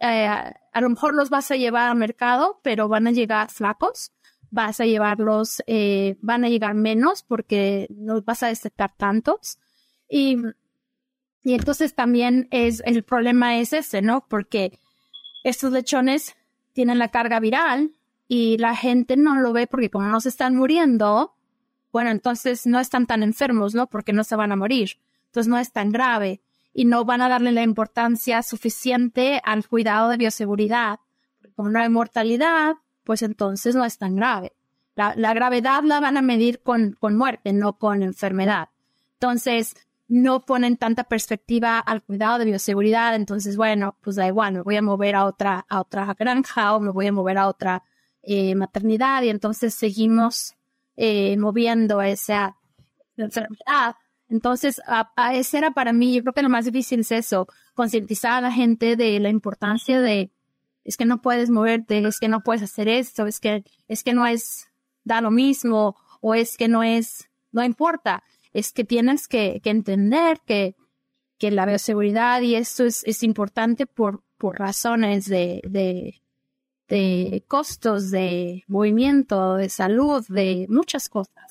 eh, 0.00 0.26
a 0.26 0.80
lo 0.80 0.90
mejor 0.90 1.14
los 1.14 1.30
vas 1.30 1.50
a 1.50 1.56
llevar 1.56 1.90
al 1.90 1.96
mercado, 1.96 2.60
pero 2.62 2.88
van 2.88 3.06
a 3.06 3.12
llegar 3.12 3.50
flacos. 3.50 4.12
Vas 4.50 4.80
a 4.80 4.84
llevarlos, 4.84 5.62
eh, 5.66 6.16
van 6.20 6.44
a 6.44 6.48
llegar 6.48 6.74
menos 6.74 7.22
porque 7.22 7.86
no 7.90 8.20
vas 8.22 8.42
a 8.42 8.48
destetar 8.48 8.92
tantos. 8.96 9.58
Y, 10.10 10.36
y 11.42 11.54
entonces 11.54 11.94
también 11.94 12.48
es, 12.50 12.82
el 12.84 13.04
problema 13.04 13.58
es 13.58 13.72
ese, 13.72 14.02
¿no? 14.02 14.26
Porque 14.28 14.78
estos 15.44 15.72
lechones 15.72 16.36
tienen 16.72 16.98
la 16.98 17.08
carga 17.08 17.40
viral 17.40 17.92
y 18.28 18.58
la 18.58 18.74
gente 18.74 19.16
no 19.16 19.40
lo 19.40 19.52
ve 19.52 19.66
porque 19.66 19.88
como 19.88 20.08
no 20.08 20.20
se 20.20 20.28
están 20.28 20.56
muriendo, 20.56 21.34
bueno, 21.92 22.10
entonces 22.10 22.66
no 22.66 22.80
están 22.80 23.06
tan 23.06 23.22
enfermos, 23.22 23.74
¿no? 23.74 23.88
Porque 23.88 24.12
no 24.12 24.24
se 24.24 24.36
van 24.36 24.52
a 24.52 24.56
morir. 24.56 24.98
Entonces 25.26 25.48
no 25.48 25.58
es 25.58 25.72
tan 25.72 25.90
grave 25.90 26.40
y 26.72 26.84
no 26.84 27.04
van 27.04 27.22
a 27.22 27.28
darle 27.28 27.52
la 27.52 27.62
importancia 27.62 28.42
suficiente 28.42 29.40
al 29.44 29.66
cuidado 29.66 30.08
de 30.08 30.16
bioseguridad. 30.16 30.98
Porque 31.38 31.54
como 31.54 31.70
no 31.70 31.80
hay 31.80 31.88
mortalidad, 31.88 32.76
pues 33.04 33.22
entonces 33.22 33.74
no 33.74 33.84
es 33.84 33.98
tan 33.98 34.16
grave. 34.16 34.52
La, 34.94 35.14
la 35.16 35.34
gravedad 35.34 35.82
la 35.84 36.00
van 36.00 36.16
a 36.16 36.22
medir 36.22 36.62
con, 36.62 36.96
con 36.98 37.16
muerte, 37.16 37.52
no 37.52 37.78
con 37.78 38.02
enfermedad. 38.02 38.68
Entonces, 39.14 39.74
no 40.10 40.44
ponen 40.44 40.76
tanta 40.76 41.04
perspectiva 41.04 41.78
al 41.78 42.02
cuidado 42.02 42.40
de 42.40 42.44
bioseguridad, 42.46 43.14
entonces, 43.14 43.56
bueno, 43.56 43.96
pues 44.00 44.16
da 44.16 44.26
igual, 44.26 44.54
me 44.54 44.62
voy 44.62 44.74
a 44.74 44.82
mover 44.82 45.14
a 45.14 45.24
otra, 45.24 45.64
a 45.68 45.80
otra 45.80 46.14
granja 46.18 46.74
o 46.74 46.80
me 46.80 46.90
voy 46.90 47.06
a 47.06 47.12
mover 47.12 47.38
a 47.38 47.46
otra 47.46 47.84
eh, 48.22 48.56
maternidad 48.56 49.22
y 49.22 49.28
entonces 49.28 49.72
seguimos 49.72 50.56
eh, 50.96 51.36
moviendo 51.36 52.02
esa 52.02 52.56
enfermedad. 53.16 53.94
Entonces, 54.28 54.82
a, 54.84 55.12
ese 55.32 55.58
era 55.58 55.70
para 55.70 55.92
mí, 55.92 56.16
yo 56.16 56.22
creo 56.22 56.34
que 56.34 56.42
lo 56.42 56.48
más 56.48 56.64
difícil 56.64 57.00
es 57.00 57.12
eso, 57.12 57.46
concientizar 57.74 58.32
a 58.32 58.40
la 58.40 58.52
gente 58.52 58.96
de 58.96 59.20
la 59.20 59.28
importancia 59.28 60.00
de, 60.00 60.32
es 60.82 60.96
que 60.96 61.04
no 61.04 61.22
puedes 61.22 61.50
moverte, 61.50 62.04
es 62.04 62.18
que 62.18 62.28
no 62.28 62.40
puedes 62.40 62.62
hacer 62.62 62.88
esto, 62.88 63.28
es 63.28 63.38
que, 63.38 63.62
es 63.86 64.02
que 64.02 64.12
no 64.12 64.26
es, 64.26 64.66
da 65.04 65.20
lo 65.20 65.30
mismo, 65.30 65.96
o 66.20 66.34
es 66.34 66.56
que 66.56 66.66
no 66.66 66.82
es, 66.82 67.30
no 67.52 67.62
importa 67.62 68.24
es 68.52 68.72
que 68.72 68.84
tienes 68.84 69.28
que, 69.28 69.60
entender 69.64 70.40
que, 70.46 70.76
que 71.38 71.50
la 71.50 71.66
bioseguridad 71.66 72.42
y 72.42 72.54
esto 72.54 72.84
es, 72.84 73.04
es 73.04 73.22
importante 73.22 73.86
por, 73.86 74.22
por 74.36 74.58
razones 74.58 75.26
de, 75.26 75.60
de, 75.64 76.22
de, 76.88 77.44
costos, 77.46 78.10
de 78.10 78.64
movimiento, 78.66 79.54
de 79.54 79.68
salud, 79.68 80.24
de 80.28 80.66
muchas 80.68 81.08
cosas. 81.08 81.46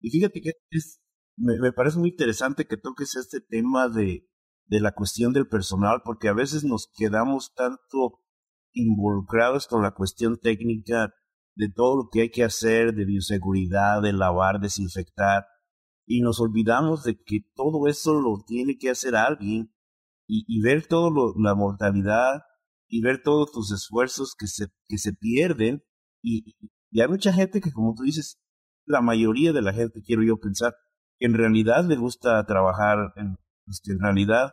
Y 0.00 0.10
fíjate 0.10 0.40
que 0.40 0.52
es, 0.70 1.00
me, 1.36 1.58
me, 1.60 1.72
parece 1.72 1.98
muy 1.98 2.10
interesante 2.10 2.66
que 2.66 2.76
toques 2.76 3.16
este 3.16 3.40
tema 3.40 3.88
de, 3.88 4.28
de 4.66 4.80
la 4.80 4.92
cuestión 4.92 5.32
del 5.32 5.46
personal, 5.46 6.02
porque 6.04 6.28
a 6.28 6.34
veces 6.34 6.64
nos 6.64 6.90
quedamos 6.96 7.54
tanto 7.54 8.20
involucrados 8.72 9.68
con 9.68 9.82
la 9.82 9.92
cuestión 9.92 10.38
técnica 10.38 11.14
de 11.56 11.68
todo 11.68 11.96
lo 11.96 12.08
que 12.10 12.22
hay 12.22 12.30
que 12.30 12.44
hacer, 12.44 12.94
de 12.94 13.04
bioseguridad, 13.04 14.02
de 14.02 14.12
lavar, 14.12 14.60
desinfectar, 14.60 15.46
y 16.06 16.20
nos 16.20 16.40
olvidamos 16.40 17.04
de 17.04 17.16
que 17.16 17.40
todo 17.54 17.88
eso 17.88 18.20
lo 18.20 18.42
tiene 18.46 18.76
que 18.76 18.90
hacer 18.90 19.16
alguien 19.16 19.72
y, 20.26 20.60
ver 20.62 20.86
toda 20.86 21.10
la 21.36 21.54
mortalidad 21.54 22.42
y 22.88 23.02
ver 23.02 23.22
todos 23.22 23.52
tus 23.52 23.72
esfuerzos 23.72 24.34
que 24.38 24.46
se, 24.46 24.66
que 24.86 24.98
se 24.98 25.12
pierden 25.12 25.82
y, 26.22 26.56
hay 26.98 27.08
mucha 27.08 27.32
gente 27.32 27.60
que 27.60 27.72
como 27.72 27.94
tú 27.94 28.04
dices, 28.04 28.40
la 28.86 29.00
mayoría 29.00 29.52
de 29.52 29.62
la 29.62 29.72
gente 29.72 30.02
quiero 30.02 30.22
yo 30.22 30.38
pensar, 30.38 30.74
en 31.18 31.34
realidad 31.34 31.84
le 31.84 31.96
gusta 31.96 32.44
trabajar, 32.46 33.12
en, 33.16 33.36
pues, 33.64 33.80
que 33.82 33.94
realidad 33.98 34.52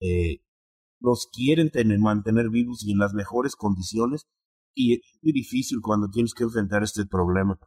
eh, 0.00 0.42
los 1.00 1.28
quieren 1.32 1.70
tener, 1.70 1.98
mantener 1.98 2.50
vivos 2.50 2.84
y 2.84 2.92
en 2.92 2.98
las 2.98 3.14
mejores 3.14 3.56
condiciones 3.56 4.26
y 4.74 4.94
es 4.94 5.18
muy 5.22 5.32
difícil 5.32 5.78
cuando 5.82 6.08
tienes 6.08 6.34
que 6.34 6.44
enfrentar 6.44 6.82
este 6.82 7.06
problema. 7.06 7.58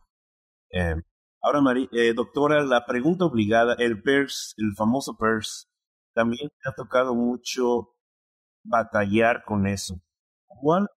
Eh, 0.72 0.96
ahora, 1.41 1.62
María, 1.62 1.88
eh, 1.91 2.13
doctora, 2.13 2.63
la 2.63 2.86
pregunta 2.86 3.26
obligada, 3.26 3.76
el 3.76 4.02
PERS, 4.02 4.56
el 4.58 4.74
famoso 4.76 5.15
PERS, 5.18 5.70
también 6.13 6.50
te 6.50 6.70
ha 6.70 6.74
tocado 6.74 7.13
mucho 7.13 7.96
batallar 8.63 9.44
con 9.46 9.68
eso. 9.68 10.02
¿Cuál 10.48 10.88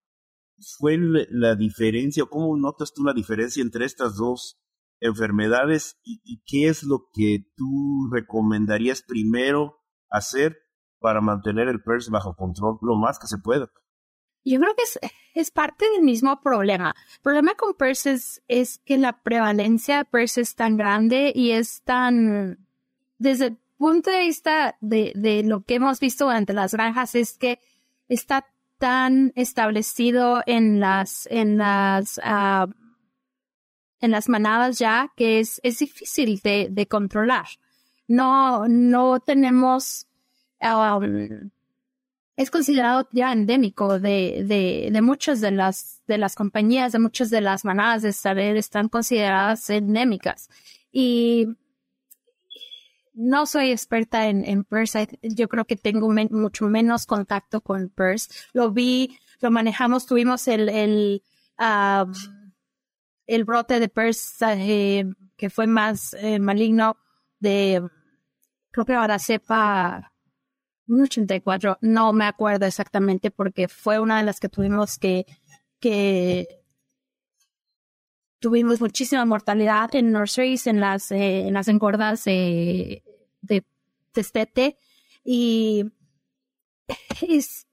fue 0.78 0.98
la 1.30 1.54
diferencia 1.54 2.24
o 2.24 2.28
cómo 2.28 2.56
notas 2.56 2.92
tú 2.92 3.04
la 3.04 3.12
diferencia 3.12 3.62
entre 3.62 3.84
estas 3.84 4.16
dos 4.16 4.58
enfermedades 5.00 5.98
y, 6.02 6.42
qué 6.46 6.68
es 6.68 6.82
lo 6.82 7.08
que 7.12 7.44
tú 7.56 8.08
recomendarías 8.12 9.02
primero 9.02 9.78
hacer 10.10 10.56
para 11.00 11.20
mantener 11.20 11.68
el 11.68 11.82
PERS 11.82 12.10
bajo 12.10 12.34
control 12.34 12.78
lo 12.82 12.96
más 12.96 13.18
que 13.18 13.28
se 13.28 13.38
pueda? 13.38 13.70
Yo 14.50 14.60
creo 14.60 14.74
que 14.74 14.82
es, 14.82 14.98
es 15.34 15.50
parte 15.50 15.88
del 15.90 16.02
mismo 16.02 16.40
problema. 16.40 16.94
El 17.14 17.20
problema 17.22 17.54
con 17.54 17.74
PERS 17.74 18.06
es, 18.06 18.42
es 18.48 18.78
que 18.78 18.98
la 18.98 19.22
prevalencia 19.22 19.98
de 19.98 20.04
PERS 20.04 20.38
es 20.38 20.54
tan 20.54 20.76
grande 20.76 21.32
y 21.34 21.50
es 21.50 21.82
tan, 21.82 22.66
desde 23.18 23.46
el 23.46 23.58
punto 23.76 24.10
de 24.10 24.20
vista 24.20 24.76
de, 24.80 25.12
de 25.14 25.42
lo 25.42 25.62
que 25.62 25.74
hemos 25.76 26.00
visto 26.00 26.24
durante 26.24 26.52
las 26.52 26.72
granjas, 26.72 27.14
es 27.14 27.36
que 27.36 27.60
está 28.08 28.46
tan 28.78 29.32
establecido 29.34 30.42
en 30.46 30.80
las, 30.80 31.26
en 31.30 31.58
las, 31.58 32.18
uh, 32.18 32.72
en 34.00 34.10
las 34.10 34.28
manadas 34.28 34.78
ya 34.78 35.12
que 35.16 35.40
es, 35.40 35.60
es 35.62 35.78
difícil 35.80 36.40
de, 36.42 36.68
de 36.70 36.86
controlar. 36.86 37.46
No, 38.06 38.66
no 38.68 39.20
tenemos, 39.20 40.06
um, 40.62 41.50
es 42.38 42.52
considerado 42.52 43.08
ya 43.10 43.32
endémico 43.32 43.98
de, 43.98 44.44
de, 44.46 44.90
de 44.92 45.02
muchas 45.02 45.40
de 45.40 45.50
las, 45.50 46.02
de 46.06 46.18
las 46.18 46.36
compañías, 46.36 46.92
de 46.92 47.00
muchas 47.00 47.30
de 47.30 47.40
las 47.40 47.64
manadas 47.64 48.02
de 48.02 48.12
saber 48.12 48.56
están 48.56 48.88
consideradas 48.88 49.68
endémicas. 49.70 50.48
Y 50.92 51.48
no 53.12 53.44
soy 53.44 53.72
experta 53.72 54.28
en, 54.28 54.44
en 54.44 54.62
PERS. 54.62 54.92
Yo 55.20 55.48
creo 55.48 55.64
que 55.64 55.74
tengo 55.74 56.08
mucho 56.30 56.66
menos 56.66 57.06
contacto 57.06 57.60
con 57.60 57.88
PERS. 57.88 58.28
Lo 58.52 58.70
vi, 58.70 59.18
lo 59.40 59.50
manejamos, 59.50 60.06
tuvimos 60.06 60.46
el, 60.46 60.68
el, 60.68 61.24
um, 61.58 62.12
el 63.26 63.44
brote 63.44 63.80
de 63.80 63.88
PERS 63.88 64.36
eh, 64.42 65.04
que 65.36 65.50
fue 65.50 65.66
más 65.66 66.14
eh, 66.14 66.38
maligno 66.38 66.98
de, 67.40 67.82
creo 68.70 68.86
que 68.86 68.92
84, 70.88 71.78
no 71.80 72.12
me 72.12 72.24
acuerdo 72.24 72.66
exactamente 72.66 73.30
porque 73.30 73.68
fue 73.68 73.98
una 73.98 74.18
de 74.18 74.24
las 74.24 74.40
que 74.40 74.48
tuvimos 74.48 74.98
que, 74.98 75.26
tuvimos 78.40 78.80
muchísima 78.80 79.24
mortalidad 79.24 79.94
en 79.94 80.12
nurseries, 80.12 80.66
en 80.66 80.80
las, 80.80 81.10
eh, 81.10 81.48
en 81.48 81.54
las 81.54 81.68
engordas 81.68 82.24
de, 82.24 83.02
testete 84.12 84.76
y 85.22 85.84
es, 87.28 87.66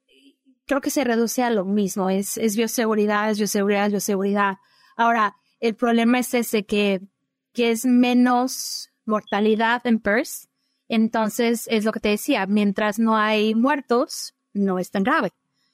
creo 0.66 0.82
que 0.82 0.90
se 0.90 1.04
reduce 1.04 1.42
a 1.42 1.50
lo 1.50 1.66
mismo, 1.66 2.10
es, 2.10 2.38
es 2.38 2.56
bioseguridad, 2.56 3.32
es 3.32 3.38
bioseguridad, 3.38 3.86
es 3.86 3.92
bioseguridad. 3.92 4.58
Ahora, 4.96 5.36
el 5.60 5.76
problema 5.76 6.20
es 6.20 6.34
ese 6.34 6.66
que, 6.66 7.02
que 7.54 7.72
es 7.72 7.86
menos 7.86 8.92
mortalidad 9.06 9.86
en 9.88 10.00
PERS, 10.00 10.50
entonces, 10.88 11.68
es 11.70 11.84
lo 11.86 11.92
que 11.92 12.00
te 12.00 12.10
decía, 12.10 12.46
mientras 12.46 13.00
no 13.00 13.18
hay 13.18 13.56
muertos, 13.56 14.36
no 14.54 14.80
es 14.80 14.92
tan 14.92 15.04
grave. 15.04 15.32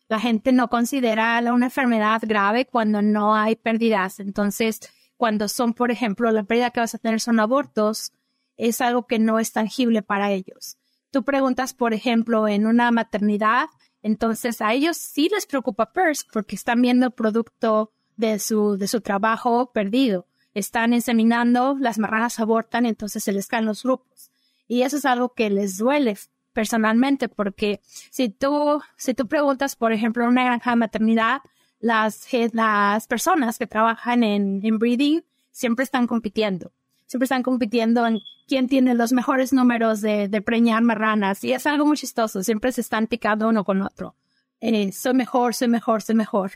La 0.08 0.20
gente 0.20 0.52
no 0.52 0.70
considera 0.70 1.42
una 1.54 1.68
enfermedad 1.68 2.22
grave 2.24 2.66
cuando 2.66 3.02
no 3.02 3.36
hay 3.36 3.56
pérdidas. 3.56 4.20
Entonces, 4.20 4.80
cuando 5.18 5.48
son, 5.48 5.74
por 5.74 5.92
ejemplo, 5.92 6.32
la 6.32 6.44
pérdida 6.44 6.72
que 6.72 6.80
vas 6.80 6.96
a 6.96 6.98
tener 6.98 7.22
son 7.22 7.40
abortos, 7.40 8.12
es 8.58 8.82
algo 8.82 9.08
que 9.08 9.20
no 9.20 9.40
es 9.40 9.52
tangible 9.52 10.02
para 10.02 10.32
ellos. 10.32 10.78
Tú 11.12 11.24
preguntas, 11.24 11.74
por 11.74 11.94
ejemplo, 11.94 12.48
en 12.48 12.66
una 12.66 12.92
maternidad, 12.92 13.68
entonces 14.02 14.62
a 14.62 14.74
ellos 14.74 14.98
sí 14.98 15.30
les 15.30 15.46
preocupa 15.46 15.94
PERS 15.94 16.26
porque 16.32 16.56
están 16.56 16.82
viendo 16.82 17.06
el 17.06 17.12
producto 17.12 17.92
de 18.18 18.40
su, 18.40 18.78
de 18.78 18.88
su 18.88 19.02
trabajo 19.02 19.72
perdido. 19.72 20.28
Están 20.54 20.94
inseminando, 20.94 21.78
las 21.80 21.98
marranas 21.98 22.40
abortan, 22.40 22.86
entonces 22.86 23.24
se 23.24 23.32
les 23.32 23.48
caen 23.48 23.66
los 23.66 23.84
grupos. 23.84 24.32
Y 24.72 24.84
eso 24.84 24.96
es 24.96 25.06
algo 25.06 25.34
que 25.34 25.50
les 25.50 25.78
duele 25.80 26.18
personalmente, 26.54 27.28
porque 27.28 27.82
si 27.84 28.30
tú, 28.30 28.82
si 28.96 29.14
tú 29.14 29.28
preguntas, 29.28 29.76
por 29.76 29.92
ejemplo, 29.92 30.24
en 30.24 30.30
una 30.30 30.46
granja 30.46 30.70
de 30.70 30.76
maternidad, 30.78 31.42
las, 31.82 32.26
las 32.54 33.06
personas 33.06 33.60
que 33.60 33.68
trabajan 33.68 34.24
en, 34.24 34.62
en 34.64 34.80
breeding 34.80 35.26
siempre 35.52 35.84
están 35.84 36.08
compitiendo. 36.08 36.72
Siempre 37.06 37.26
están 37.26 37.44
compitiendo 37.44 38.08
en 38.08 38.22
quién 38.48 38.70
tiene 38.70 38.94
los 38.94 39.12
mejores 39.12 39.52
números 39.52 40.00
de, 40.00 40.30
de 40.30 40.42
preñar 40.42 40.84
marranas. 40.84 41.44
Y 41.44 41.52
es 41.52 41.68
algo 41.68 41.86
muy 41.86 41.98
chistoso. 41.98 42.42
Siempre 42.42 42.72
se 42.72 42.80
están 42.80 43.08
picando 43.08 43.50
uno 43.50 43.66
con 43.66 43.82
otro. 43.82 44.16
Eh, 44.62 44.94
soy 44.94 45.16
mejor, 45.16 45.54
soy 45.54 45.68
mejor, 45.68 46.02
soy 46.02 46.16
mejor. 46.16 46.52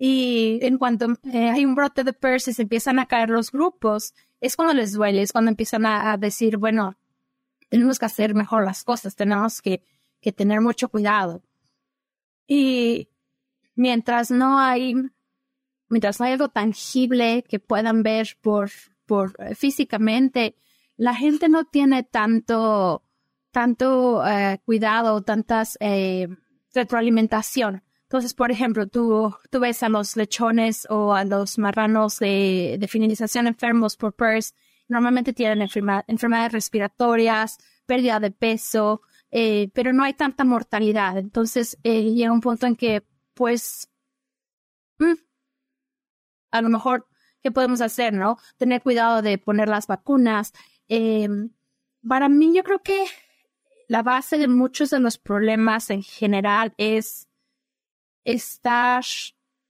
Y 0.00 0.58
en 0.62 0.78
cuanto 0.78 1.06
eh, 1.32 1.50
hay 1.50 1.64
un 1.64 1.76
brote 1.76 2.02
de 2.02 2.12
PERS 2.12 2.58
empiezan 2.58 2.98
a 2.98 3.06
caer 3.06 3.30
los 3.30 3.52
grupos, 3.52 4.14
es 4.40 4.56
cuando 4.56 4.74
les 4.74 4.94
duele, 4.94 5.22
es 5.22 5.30
cuando 5.30 5.48
empiezan 5.48 5.86
a 5.86 6.16
decir, 6.16 6.56
bueno, 6.56 6.96
tenemos 7.72 7.98
que 7.98 8.04
hacer 8.04 8.34
mejor 8.34 8.66
las 8.66 8.84
cosas, 8.84 9.16
tenemos 9.16 9.62
que, 9.62 9.82
que 10.20 10.30
tener 10.30 10.60
mucho 10.60 10.90
cuidado. 10.90 11.42
Y 12.46 13.08
mientras 13.74 14.30
no 14.30 14.58
hay, 14.58 14.94
mientras 15.88 16.20
no 16.20 16.26
hay 16.26 16.32
algo 16.32 16.50
tangible 16.50 17.42
que 17.48 17.60
puedan 17.60 18.02
ver 18.02 18.36
por, 18.42 18.70
por 19.06 19.34
eh, 19.38 19.54
físicamente, 19.54 20.54
la 20.98 21.14
gente 21.14 21.48
no 21.48 21.64
tiene 21.64 22.02
tanto, 22.02 23.04
tanto 23.52 24.22
eh, 24.26 24.60
cuidado, 24.66 25.22
tantas 25.22 25.78
eh, 25.80 26.28
retroalimentación. 26.74 27.84
Entonces, 28.02 28.34
por 28.34 28.50
ejemplo, 28.50 28.86
tú, 28.86 29.34
tú 29.48 29.60
ves 29.60 29.82
a 29.82 29.88
los 29.88 30.14
lechones 30.18 30.86
o 30.90 31.14
a 31.14 31.24
los 31.24 31.56
marranos 31.56 32.18
de, 32.18 32.76
de 32.78 32.86
finalización 32.86 33.46
enfermos 33.46 33.96
por 33.96 34.12
PERS 34.12 34.52
normalmente 34.92 35.32
tienen 35.32 35.62
enfermedades 35.62 36.52
respiratorias, 36.52 37.58
pérdida 37.86 38.20
de 38.20 38.30
peso, 38.30 39.00
eh, 39.30 39.70
pero 39.74 39.92
no 39.92 40.04
hay 40.04 40.14
tanta 40.14 40.44
mortalidad. 40.44 41.18
Entonces 41.18 41.78
eh, 41.82 42.12
llega 42.12 42.30
un 42.30 42.40
punto 42.40 42.66
en 42.66 42.76
que, 42.76 43.02
pues, 43.34 43.90
mm, 44.98 45.14
a 46.50 46.62
lo 46.62 46.68
mejor, 46.68 47.08
¿qué 47.42 47.50
podemos 47.50 47.80
hacer, 47.80 48.12
no? 48.12 48.36
Tener 48.58 48.82
cuidado 48.82 49.22
de 49.22 49.38
poner 49.38 49.68
las 49.68 49.86
vacunas. 49.86 50.52
Eh, 50.88 51.28
para 52.06 52.28
mí, 52.28 52.54
yo 52.54 52.62
creo 52.62 52.82
que 52.82 53.06
la 53.88 54.02
base 54.02 54.38
de 54.38 54.48
muchos 54.48 54.90
de 54.90 55.00
los 55.00 55.18
problemas 55.18 55.90
en 55.90 56.02
general 56.02 56.74
es 56.76 57.28
estar 58.24 59.04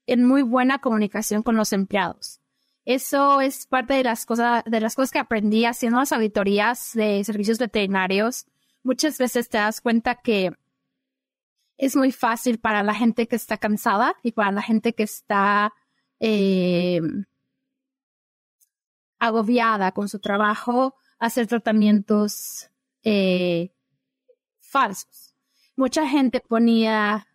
en 0.07 0.25
muy 0.25 0.43
buena 0.43 0.81
comunicación 0.81 1.43
con 1.43 1.57
los 1.57 1.73
empleados. 1.73 2.42
Eso 2.85 3.41
es 3.41 3.67
parte 3.67 3.95
de 3.95 4.03
las 4.05 4.27
cosas, 4.27 4.65
de 4.65 4.81
las 4.81 4.95
cosas 4.95 5.13
que 5.13 5.19
aprendí 5.19 5.65
haciendo 5.65 5.99
las 5.99 6.13
auditorías 6.13 6.93
de 6.95 7.23
servicios 7.25 7.59
veterinarios. 7.59 8.47
Muchas 8.83 9.19
veces 9.19 9.49
te 9.49 9.59
das 9.59 9.81
cuenta 9.81 10.17
que 10.17 10.53
es 11.77 11.97
muy 11.97 12.13
fácil 12.13 12.59
para 12.59 12.83
la 12.83 12.95
gente 12.95 13.29
que 13.29 13.37
está 13.37 13.57
cansada 13.57 14.17
y 14.23 14.33
para 14.33 14.53
la 14.53 14.63
gente 14.63 14.95
que 14.95 15.05
está 15.05 15.73
eh, 16.21 17.01
agobiada 19.19 19.93
con 19.93 20.09
su 20.09 20.19
trabajo 20.19 20.97
hacer 21.19 21.47
tratamientos 21.47 22.69
eh, 23.05 23.73
falsos. 24.59 25.37
Mucha 25.77 26.09
gente 26.09 26.41
ponía 26.41 27.29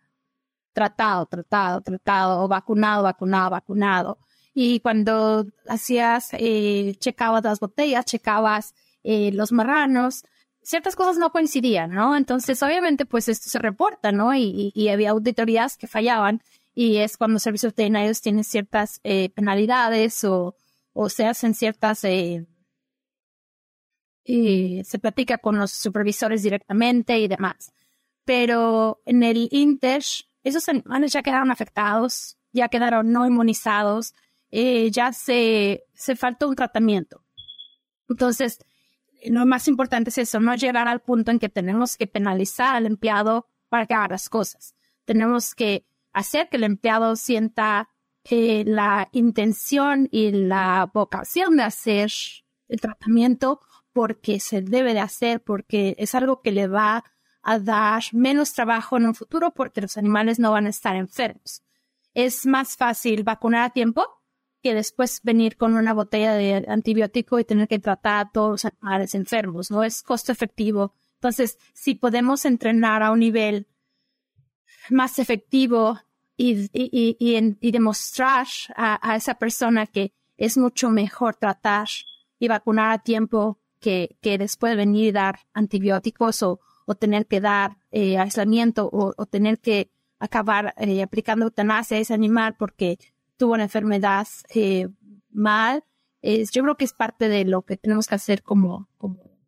tratado, 0.74 1.24
tratado, 1.26 1.80
tratado, 1.80 2.44
o 2.44 2.48
vacunado, 2.48 3.02
vacunado, 3.02 3.50
vacunado. 3.50 4.18
Y 4.60 4.80
cuando 4.80 5.46
hacías, 5.68 6.30
eh, 6.32 6.96
checabas 6.98 7.44
las 7.44 7.60
botellas, 7.60 8.04
checabas 8.04 8.74
eh, 9.04 9.30
los 9.30 9.52
marranos, 9.52 10.24
ciertas 10.62 10.96
cosas 10.96 11.16
no 11.16 11.30
coincidían, 11.30 11.92
¿no? 11.92 12.16
Entonces, 12.16 12.60
obviamente, 12.64 13.06
pues 13.06 13.28
esto 13.28 13.48
se 13.50 13.60
reporta, 13.60 14.10
¿no? 14.10 14.34
Y, 14.34 14.72
y, 14.74 14.88
había 14.88 15.10
auditorías 15.10 15.76
que 15.76 15.86
fallaban 15.86 16.42
y 16.74 16.96
es 16.96 17.16
cuando 17.16 17.38
servicios 17.38 17.72
veterinarios 17.72 18.20
tienen 18.20 18.42
ciertas 18.42 18.98
eh, 19.04 19.28
penalidades 19.30 20.24
o, 20.24 20.56
o 20.92 21.08
se 21.08 21.26
hacen 21.26 21.54
ciertas, 21.54 22.02
eh, 22.02 22.44
se 24.24 24.98
platica 24.98 25.38
con 25.38 25.56
los 25.56 25.70
supervisores 25.70 26.42
directamente 26.42 27.16
y 27.20 27.28
demás. 27.28 27.72
Pero 28.24 29.02
en 29.06 29.22
el 29.22 29.48
Inter, 29.52 30.02
esos 30.42 30.68
animales 30.68 31.12
ya 31.12 31.22
quedaron 31.22 31.52
afectados, 31.52 32.36
ya 32.52 32.68
quedaron 32.68 33.12
no 33.12 33.24
inmunizados, 33.24 34.14
eh, 34.50 34.90
ya 34.90 35.12
se, 35.12 35.84
se 35.94 36.16
faltó 36.16 36.48
un 36.48 36.56
tratamiento. 36.56 37.24
Entonces, 38.08 38.58
lo 39.24 39.44
más 39.46 39.68
importante 39.68 40.10
es 40.10 40.18
eso, 40.18 40.40
no 40.40 40.54
llegar 40.54 40.88
al 40.88 41.00
punto 41.00 41.30
en 41.30 41.38
que 41.38 41.48
tenemos 41.48 41.96
que 41.96 42.06
penalizar 42.06 42.76
al 42.76 42.86
empleado 42.86 43.46
para 43.68 43.86
que 43.86 43.94
haga 43.94 44.08
las 44.08 44.28
cosas. 44.28 44.74
Tenemos 45.04 45.54
que 45.54 45.86
hacer 46.12 46.48
que 46.48 46.56
el 46.56 46.64
empleado 46.64 47.16
sienta 47.16 47.88
que 48.22 48.64
la 48.66 49.08
intención 49.12 50.08
y 50.10 50.30
la 50.32 50.90
vocación 50.92 51.56
de 51.56 51.62
hacer 51.64 52.10
el 52.68 52.80
tratamiento 52.80 53.60
porque 53.92 54.38
se 54.38 54.60
debe 54.60 54.94
de 54.94 55.00
hacer, 55.00 55.42
porque 55.42 55.96
es 55.98 56.14
algo 56.14 56.40
que 56.42 56.52
le 56.52 56.68
va 56.68 57.04
a 57.42 57.58
dar 57.58 58.02
menos 58.12 58.52
trabajo 58.52 58.96
en 58.96 59.06
un 59.06 59.14
futuro 59.14 59.52
porque 59.54 59.80
los 59.80 59.96
animales 59.96 60.38
no 60.38 60.52
van 60.52 60.66
a 60.66 60.70
estar 60.70 60.94
enfermos. 60.94 61.62
Es 62.14 62.46
más 62.46 62.76
fácil 62.76 63.22
vacunar 63.24 63.62
a 63.64 63.70
tiempo 63.70 64.17
que 64.62 64.74
después 64.74 65.20
venir 65.22 65.56
con 65.56 65.74
una 65.74 65.94
botella 65.94 66.34
de 66.34 66.64
antibiótico 66.68 67.38
y 67.38 67.44
tener 67.44 67.68
que 67.68 67.78
tratar 67.78 68.26
a 68.26 68.30
todos 68.30 68.50
los 68.50 68.64
animales 68.64 69.14
enfermos, 69.14 69.70
¿no? 69.70 69.84
Es 69.84 70.02
costo 70.02 70.32
efectivo. 70.32 70.94
Entonces, 71.14 71.58
si 71.74 71.94
podemos 71.94 72.44
entrenar 72.44 73.02
a 73.02 73.10
un 73.10 73.20
nivel 73.20 73.66
más 74.90 75.18
efectivo 75.18 75.98
y, 76.36 76.68
y, 76.72 77.16
y, 77.60 77.70
demostrar 77.72 78.46
a, 78.76 79.16
esa 79.16 79.34
persona 79.34 79.86
que 79.86 80.12
es 80.36 80.56
mucho 80.56 80.90
mejor 80.90 81.34
tratar 81.34 81.88
y 82.38 82.46
vacunar 82.46 82.92
a 82.92 82.98
tiempo 83.02 83.58
que, 83.80 84.16
que 84.20 84.38
después 84.38 84.76
venir 84.76 85.06
y 85.06 85.12
dar 85.12 85.40
antibióticos 85.52 86.42
o, 86.42 86.60
o 86.86 86.94
tener 86.94 87.26
que 87.26 87.40
dar 87.40 87.76
eh, 87.90 88.18
aislamiento 88.18 88.88
o, 88.92 89.14
o, 89.16 89.26
tener 89.26 89.58
que 89.58 89.90
acabar 90.20 90.74
eh, 90.78 91.02
aplicando 91.02 91.44
eutanasia 91.44 91.96
a 91.96 92.00
ese 92.00 92.14
animal 92.14 92.54
porque 92.56 92.98
tuvo 93.38 93.54
una 93.54 93.64
enfermedad 93.64 94.26
eh, 94.54 94.88
mal, 95.30 95.84
es, 96.20 96.50
yo 96.50 96.62
creo 96.62 96.76
que 96.76 96.84
es 96.84 96.92
parte 96.92 97.28
de 97.28 97.44
lo 97.44 97.62
que 97.62 97.76
tenemos 97.76 98.06
que 98.06 98.16
hacer 98.16 98.42
como, 98.42 98.88
como 98.98 99.38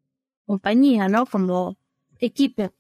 compañía, 0.47 1.09
¿no? 1.09 1.27
Como 1.27 1.77
equipo. 2.19 2.73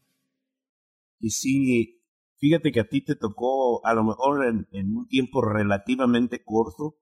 Y 1.18 1.30
sí, 1.30 2.00
fíjate 2.38 2.72
que 2.72 2.80
a 2.80 2.88
ti 2.88 3.04
te 3.04 3.16
tocó, 3.16 3.84
a 3.84 3.92
lo 3.92 4.04
mejor 4.04 4.46
en, 4.46 4.96
un 4.96 5.06
tiempo 5.08 5.42
relativamente 5.42 6.42
corto, 6.42 6.96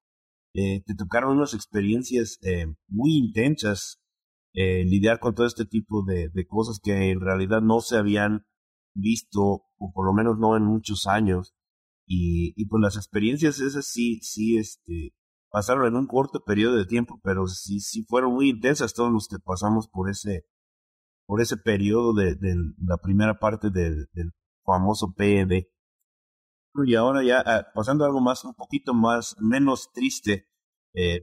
eh, 0.55 0.83
te 0.85 0.95
tocaron 0.95 1.37
unas 1.37 1.55
experiencias 1.55 2.39
eh, 2.43 2.67
muy 2.89 3.17
intensas, 3.17 4.01
lidiar 4.55 5.21
con 5.21 5.37
todo 5.37 5.47
este 5.47 5.67
tipo 5.67 6.05
de 6.05 6.47
cosas 6.49 6.81
que 6.83 7.13
en 7.13 7.21
realidad 7.21 7.61
no 7.61 7.79
se 7.81 7.97
habían 7.97 8.45
visto, 8.93 9.63
o 9.77 9.93
por 9.93 10.05
lo 10.05 10.13
menos 10.13 10.37
no 10.39 10.57
en 10.57 10.65
muchos 10.65 11.07
años. 11.07 11.55
Y, 12.11 12.55
y 12.57 12.67
pues 12.67 12.81
las 12.81 12.97
experiencias 12.97 13.61
esas 13.61 13.87
sí, 13.87 14.19
sí, 14.23 14.57
este, 14.57 15.13
pasaron 15.51 15.87
en 15.87 15.95
un 15.97 16.07
corto 16.07 16.43
periodo 16.43 16.77
de 16.77 16.87
tiempo, 16.87 17.21
pero 17.23 17.47
sí, 17.47 17.81
sí 17.81 18.03
fueron 18.09 18.33
muy 18.33 18.49
intensas 18.49 18.95
todos 18.95 19.13
los 19.13 19.29
que 19.29 19.39
pasamos 19.39 19.89
por 19.89 20.09
ese, 20.09 20.47
por 21.27 21.43
ese 21.43 21.59
periodo 21.59 22.15
de, 22.15 22.35
de 22.35 22.57
la 22.83 22.97
primera 22.97 23.39
parte 23.39 23.69
del, 23.71 24.09
del 24.15 24.33
famoso 24.65 25.13
PED. 25.15 25.65
Y 26.87 26.95
ahora 26.95 27.23
ya 27.23 27.43
ah, 27.45 27.67
pasando 27.75 28.05
a 28.05 28.07
algo 28.07 28.21
más, 28.23 28.43
un 28.45 28.55
poquito 28.55 28.95
más, 28.95 29.37
menos 29.39 29.91
triste, 29.93 30.49
eh, 30.95 31.21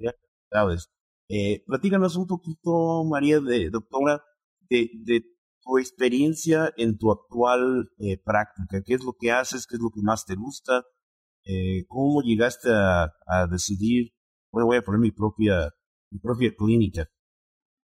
sabes. 0.52 0.91
Eh, 1.30 1.63
platícanos 1.65 2.15
un 2.15 2.28
poquito, 2.28 3.04
María, 3.06 3.39
de 3.39 3.71
doctora, 3.71 4.21
de, 4.69 4.91
de 5.04 5.24
tu 5.65 5.80
experiencia 5.80 6.71
en 6.78 6.97
tu 6.97 7.12
actual 7.12 7.89
eh, 7.97 8.17
práctica. 8.23 8.82
¿Qué 8.86 8.93
es 8.93 9.04
lo 9.04 9.13
que 9.19 9.32
haces? 9.32 9.65
¿Qué 9.67 9.75
es 9.75 9.82
lo 9.82 9.89
que 9.89 10.01
más 10.01 10.25
te 10.25 10.36
gusta? 10.36 10.84
Eh, 11.43 11.86
¿Cómo 11.88 12.21
llegaste 12.21 12.69
a, 12.71 13.12
a, 13.25 13.47
decidir, 13.47 14.13
bueno, 14.51 14.67
voy 14.67 14.78
a 14.78 14.82
poner 14.82 14.99
mi 14.99 15.12
propia, 15.12 15.71
mi 16.12 16.19
propia 16.19 16.54
clínica? 16.56 17.10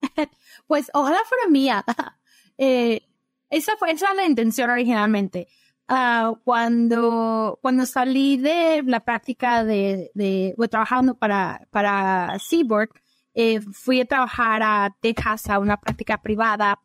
pues 0.67 0.91
ojalá 0.95 1.19
fuera 1.29 1.49
mía. 1.49 1.85
eh, 2.59 3.03
esa 3.51 3.77
fue 3.77 3.93
esa 3.93 4.13
la 4.15 4.27
intención 4.27 4.71
originalmente. 4.71 5.49
Uh, 5.89 6.35
cuando, 6.43 7.61
cuando 7.63 7.87
salí 7.87 8.39
de 8.39 8.83
la 8.85 9.05
práctica 9.05 9.63
de, 9.63 10.11
de 10.15 10.53
bueno, 10.57 10.69
trabajando 10.69 11.17
para, 11.17 11.69
para 11.71 12.37
Seaboard, 12.41 12.89
eh, 13.35 13.61
fui 13.61 14.01
a 14.01 14.07
trabajar 14.07 14.63
a 14.65 14.97
Texas 15.01 15.49
a 15.49 15.59
una 15.59 15.77
práctica 15.77 16.23
privada 16.23 16.81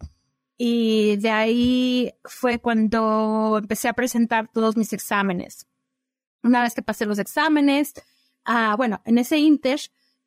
y 0.63 1.15
de 1.17 1.32
ahí 1.32 2.13
fue 2.24 2.60
cuando 2.60 3.58
empecé 3.58 3.88
a 3.88 3.93
presentar 3.93 4.47
todos 4.47 4.78
mis 4.78 4.93
exámenes. 4.93 5.65
Una 6.43 6.62
vez 6.62 6.76
que 6.76 6.84
pasé 6.84 7.08
los 7.08 7.17
exámenes, 7.17 7.95
uh, 8.47 8.78
bueno, 8.78 9.02
en 9.06 9.17
ese 9.17 9.39
inter, 9.39 9.80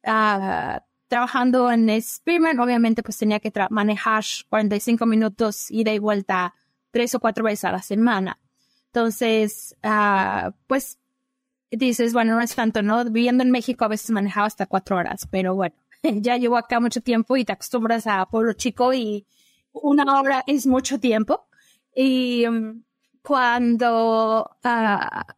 uh, 0.02 0.80
trabajando 1.06 1.70
en 1.70 2.02
Spearman, 2.02 2.58
obviamente 2.58 3.04
pues 3.04 3.16
tenía 3.16 3.38
que 3.38 3.52
manejar 3.70 4.24
45 4.48 5.06
minutos 5.06 5.70
ida 5.70 5.92
y 5.92 6.00
vuelta 6.00 6.56
tres 6.90 7.14
o 7.14 7.20
cuatro 7.20 7.44
veces 7.44 7.66
a 7.66 7.70
la 7.70 7.82
semana. 7.82 8.40
Entonces, 8.86 9.76
uh, 9.84 10.50
pues 10.66 10.98
dices, 11.70 12.12
bueno, 12.12 12.34
no 12.34 12.40
es 12.40 12.56
tanto, 12.56 12.82
¿no? 12.82 13.04
Viviendo 13.04 13.44
en 13.44 13.52
México 13.52 13.84
a 13.84 13.88
veces 13.88 14.10
manejaba 14.10 14.48
hasta 14.48 14.66
cuatro 14.66 14.96
horas, 14.96 15.28
pero 15.30 15.54
bueno, 15.54 15.76
ya 16.02 16.36
llevo 16.38 16.56
acá 16.56 16.80
mucho 16.80 17.02
tiempo 17.02 17.36
y 17.36 17.44
te 17.44 17.52
acostumbras 17.52 18.08
a 18.08 18.26
pueblo 18.26 18.52
chico 18.54 18.92
y 18.92 19.28
una 19.74 20.20
hora 20.20 20.42
es 20.46 20.66
mucho 20.66 20.98
tiempo. 20.98 21.46
Y 21.94 22.46
um, 22.46 22.82
cuando 23.22 24.50
uh, 24.64 25.32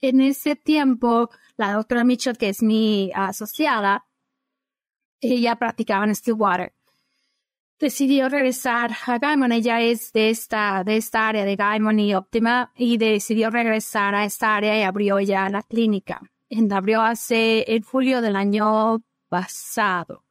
en 0.00 0.20
ese 0.20 0.56
tiempo 0.56 1.30
la 1.56 1.72
doctora 1.72 2.04
Mitchell, 2.04 2.36
que 2.36 2.48
es 2.48 2.62
mi 2.62 3.10
asociada, 3.14 4.06
ella 5.20 5.56
practicaba 5.56 6.04
en 6.04 6.14
Stillwater, 6.14 6.74
decidió 7.78 8.28
regresar 8.28 8.92
a 9.06 9.18
Gaimon. 9.18 9.52
Ella 9.52 9.80
es 9.80 10.12
de 10.12 10.30
esta, 10.30 10.84
de 10.84 10.96
esta 10.96 11.28
área 11.28 11.44
de 11.44 11.56
Gaimon 11.56 11.98
y 12.00 12.14
Optima 12.14 12.72
y 12.76 12.98
decidió 12.98 13.50
regresar 13.50 14.14
a 14.14 14.24
esta 14.24 14.56
área 14.56 14.78
y 14.78 14.82
abrió 14.82 15.20
ya 15.20 15.48
la 15.48 15.62
clínica. 15.62 16.20
La 16.50 16.76
abrió 16.76 17.02
hace 17.02 17.64
en 17.74 17.82
julio 17.82 18.20
del 18.20 18.36
año 18.36 19.02
pasado 19.28 20.24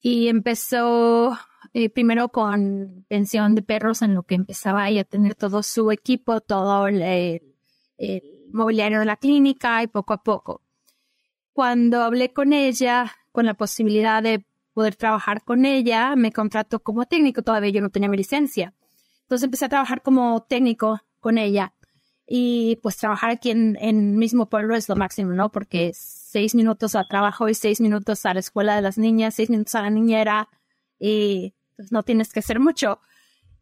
y 0.00 0.28
empezó 0.28 1.38
eh, 1.74 1.90
primero 1.90 2.28
con 2.28 3.04
pensión 3.08 3.56
de 3.56 3.62
perros 3.62 4.00
en 4.02 4.14
lo 4.14 4.22
que 4.22 4.36
empezaba 4.36 4.88
ella 4.88 5.00
a 5.00 5.04
tener 5.04 5.34
todo 5.34 5.64
su 5.64 5.90
equipo, 5.90 6.40
todo 6.40 6.86
el, 6.86 7.42
mobiliario 8.52 9.00
de 9.00 9.04
la 9.04 9.16
clínica 9.16 9.82
y 9.82 9.88
poco 9.88 10.12
a 10.12 10.22
poco. 10.22 10.62
Cuando 11.52 12.02
hablé 12.02 12.32
con 12.32 12.52
ella, 12.52 13.12
con 13.32 13.44
la 13.46 13.54
posibilidad 13.54 14.22
de 14.22 14.46
poder 14.72 14.94
trabajar 14.94 15.42
con 15.42 15.64
ella, 15.64 16.14
me 16.14 16.30
contrató 16.30 16.78
como 16.78 17.06
técnico, 17.06 17.42
todavía 17.42 17.70
yo 17.70 17.80
no 17.80 17.90
tenía 17.90 18.08
mi 18.08 18.18
licencia. 18.18 18.72
Entonces 19.22 19.44
empecé 19.44 19.64
a 19.64 19.70
trabajar 19.70 20.02
como 20.02 20.44
técnico 20.48 21.00
con 21.18 21.38
ella. 21.38 21.74
Y 22.24 22.78
pues 22.82 22.96
trabajar 22.98 23.30
aquí 23.30 23.50
en, 23.50 23.76
en 23.80 24.16
mismo 24.16 24.48
pueblo 24.48 24.76
es 24.76 24.88
lo 24.88 24.94
máximo, 24.94 25.32
¿no? 25.32 25.50
Porque 25.50 25.90
seis 25.94 26.54
minutos 26.54 26.94
al 26.94 27.08
trabajo 27.08 27.48
y 27.48 27.54
seis 27.54 27.80
minutos 27.80 28.24
a 28.26 28.34
la 28.34 28.40
escuela 28.40 28.76
de 28.76 28.82
las 28.82 28.96
niñas, 28.96 29.34
seis 29.34 29.50
minutos 29.50 29.74
a 29.74 29.82
la 29.82 29.90
niñera 29.90 30.48
y 30.98 31.53
no 31.90 32.02
tienes 32.02 32.32
que 32.32 32.40
hacer 32.40 32.60
mucho. 32.60 33.00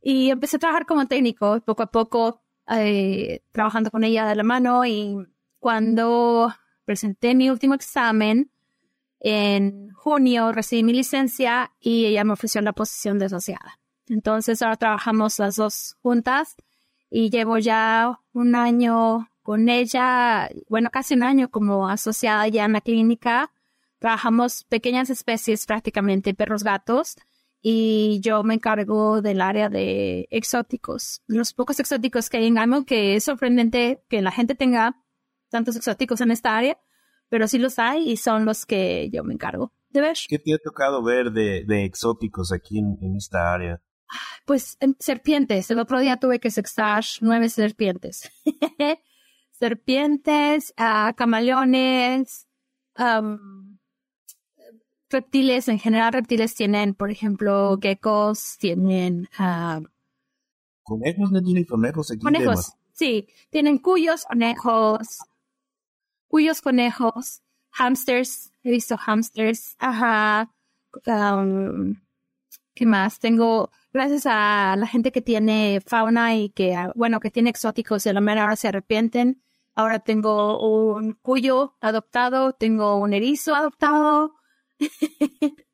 Y 0.00 0.30
empecé 0.30 0.56
a 0.56 0.60
trabajar 0.60 0.86
como 0.86 1.06
técnico, 1.06 1.60
poco 1.60 1.82
a 1.82 1.90
poco, 1.90 2.42
eh, 2.68 3.42
trabajando 3.52 3.90
con 3.90 4.04
ella 4.04 4.26
de 4.26 4.34
la 4.34 4.42
mano 4.42 4.84
y 4.84 5.16
cuando 5.58 6.52
presenté 6.84 7.34
mi 7.34 7.50
último 7.50 7.74
examen, 7.74 8.50
en 9.20 9.90
junio 9.92 10.50
recibí 10.52 10.82
mi 10.82 10.92
licencia 10.92 11.72
y 11.78 12.06
ella 12.06 12.24
me 12.24 12.32
ofreció 12.32 12.60
la 12.60 12.72
posición 12.72 13.18
de 13.18 13.26
asociada. 13.26 13.78
Entonces 14.08 14.60
ahora 14.62 14.76
trabajamos 14.76 15.38
las 15.38 15.56
dos 15.56 15.96
juntas 16.02 16.56
y 17.08 17.30
llevo 17.30 17.58
ya 17.58 18.20
un 18.32 18.54
año 18.56 19.28
con 19.42 19.68
ella, 19.68 20.50
bueno, 20.68 20.90
casi 20.90 21.14
un 21.14 21.22
año 21.22 21.50
como 21.50 21.88
asociada 21.88 22.48
ya 22.48 22.64
en 22.64 22.72
la 22.72 22.80
clínica. 22.80 23.52
Trabajamos 23.98 24.64
pequeñas 24.64 25.10
especies 25.10 25.66
prácticamente, 25.66 26.34
perros, 26.34 26.64
gatos, 26.64 27.16
y 27.62 28.20
yo 28.20 28.42
me 28.42 28.54
encargo 28.54 29.22
del 29.22 29.40
área 29.40 29.68
de 29.68 30.26
exóticos. 30.30 31.22
Los 31.28 31.54
pocos 31.54 31.78
exóticos 31.78 32.28
que 32.28 32.38
hay 32.38 32.46
en 32.48 32.56
Gamo, 32.56 32.84
que 32.84 33.14
es 33.14 33.24
sorprendente 33.24 34.02
que 34.08 34.20
la 34.20 34.32
gente 34.32 34.56
tenga 34.56 34.96
tantos 35.48 35.76
exóticos 35.76 36.20
en 36.20 36.32
esta 36.32 36.56
área, 36.56 36.78
pero 37.28 37.46
sí 37.46 37.58
los 37.58 37.78
hay 37.78 38.10
y 38.10 38.16
son 38.16 38.44
los 38.44 38.66
que 38.66 39.08
yo 39.12 39.22
me 39.22 39.34
encargo 39.34 39.72
de 39.90 40.00
ver. 40.00 40.16
¿Qué 40.28 40.40
te 40.40 40.54
ha 40.54 40.58
tocado 40.58 41.04
ver 41.04 41.30
de, 41.30 41.64
de 41.64 41.84
exóticos 41.84 42.52
aquí 42.52 42.80
en, 42.80 42.98
en, 43.00 43.16
esta 43.16 43.54
área? 43.54 43.80
Pues 44.44 44.76
en 44.80 44.96
serpientes. 44.98 45.70
El 45.70 45.78
otro 45.78 46.00
día 46.00 46.16
tuve 46.16 46.40
que 46.40 46.50
sextar 46.50 47.04
nueve 47.20 47.48
serpientes. 47.48 48.30
serpientes, 49.52 50.74
uh, 50.78 51.14
camaleones, 51.14 52.48
um, 52.98 53.71
reptiles, 55.12 55.68
en 55.68 55.78
general 55.78 56.12
reptiles 56.12 56.54
tienen, 56.54 56.94
por 56.94 57.10
ejemplo, 57.10 57.78
geckos, 57.80 58.56
tienen... 58.58 59.28
Uh, 59.38 59.84
¿Conejos? 60.82 61.30
¿No 61.30 61.42
tienen 61.42 61.64
conejos 61.64 62.10
aquí? 62.10 62.20
Conejos, 62.20 62.72
sí. 62.92 63.28
Tienen 63.50 63.78
cuyos, 63.78 64.24
conejos, 64.24 65.18
cuyos, 66.26 66.60
conejos, 66.60 67.42
hamsters, 67.70 68.52
he 68.64 68.70
visto 68.70 68.96
hamsters, 68.96 69.76
ajá, 69.78 70.52
um, 71.06 71.94
¿Qué 72.74 72.86
más? 72.86 73.18
Tengo, 73.18 73.70
gracias 73.92 74.24
a 74.26 74.74
la 74.78 74.86
gente 74.86 75.12
que 75.12 75.20
tiene 75.20 75.82
fauna 75.86 76.34
y 76.36 76.48
que, 76.50 76.74
bueno, 76.94 77.20
que 77.20 77.30
tiene 77.30 77.50
exóticos, 77.50 78.04
de 78.04 78.14
la 78.14 78.20
mera 78.22 78.44
hora 78.44 78.56
se 78.56 78.68
arrepienten. 78.68 79.42
Ahora 79.74 79.98
tengo 80.00 80.58
un 80.66 81.12
cuyo 81.12 81.76
adoptado, 81.80 82.54
tengo 82.54 82.96
un 82.96 83.12
erizo 83.12 83.54
adoptado. 83.54 84.34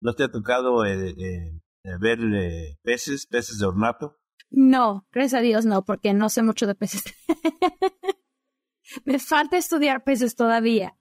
¿No 0.00 0.14
te 0.14 0.24
ha 0.24 0.28
tocado 0.30 0.84
eh, 0.84 1.10
eh, 1.10 1.60
eh, 1.84 1.90
ver 1.98 2.18
peces, 2.82 3.26
peces 3.26 3.58
de 3.58 3.66
ornato? 3.66 4.18
No, 4.50 5.06
gracias 5.10 5.40
a 5.40 5.42
Dios 5.42 5.64
no, 5.64 5.84
porque 5.84 6.14
no 6.14 6.28
sé 6.28 6.42
mucho 6.42 6.66
de 6.66 6.74
peces. 6.74 7.02
Me 9.04 9.18
falta 9.18 9.56
estudiar 9.56 10.04
peces 10.04 10.36
todavía, 10.36 10.96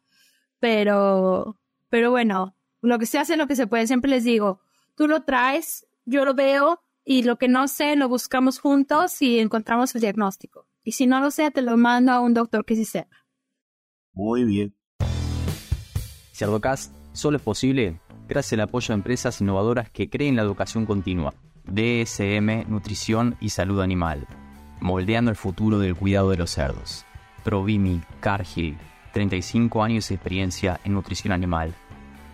pero, 0.59 1.59
pero 1.89 2.09
bueno, 2.09 2.57
lo 2.81 2.97
que 2.97 3.05
se 3.05 3.19
hace, 3.19 3.37
lo 3.37 3.47
que 3.47 3.55
se 3.55 3.67
puede. 3.67 3.85
Siempre 3.87 4.09
les 4.09 4.23
digo, 4.23 4.61
tú 4.95 5.07
lo 5.07 5.23
traes, 5.23 5.85
yo 6.05 6.25
lo 6.25 6.33
veo 6.33 6.81
y 7.03 7.23
lo 7.23 7.37
que 7.37 7.47
no 7.47 7.67
sé 7.67 7.95
lo 7.95 8.09
buscamos 8.09 8.59
juntos 8.59 9.21
y 9.21 9.39
encontramos 9.39 9.93
el 9.93 10.01
diagnóstico. 10.01 10.67
Y 10.83 10.93
si 10.93 11.05
no 11.05 11.19
lo 11.19 11.31
sé, 11.31 11.51
te 11.51 11.61
lo 11.61 11.77
mando 11.77 12.11
a 12.11 12.19
un 12.19 12.33
doctor 12.33 12.65
que 12.65 12.75
sí 12.75 12.85
sepa. 12.85 13.27
Muy 14.13 14.43
bien. 14.45 14.75
Solo 17.15 17.37
es 17.37 17.43
posible 17.43 17.99
gracias 18.27 18.53
al 18.53 18.61
apoyo 18.61 18.89
de 18.89 18.95
empresas 18.95 19.39
innovadoras 19.41 19.89
que 19.89 20.09
creen 20.09 20.35
la 20.35 20.41
educación 20.41 20.85
continua, 20.85 21.33
DSM, 21.65 22.69
nutrición 22.69 23.37
y 23.39 23.49
salud 23.49 23.81
animal, 23.81 24.27
moldeando 24.81 25.31
el 25.31 25.37
futuro 25.37 25.79
del 25.79 25.95
cuidado 25.95 26.29
de 26.29 26.37
los 26.37 26.51
cerdos. 26.51 27.05
Provimi 27.43 28.01
Cargill, 28.19 28.77
35 29.13 29.83
años 29.83 30.09
de 30.09 30.15
experiencia 30.15 30.79
en 30.83 30.93
nutrición 30.93 31.31
animal. 31.31 31.73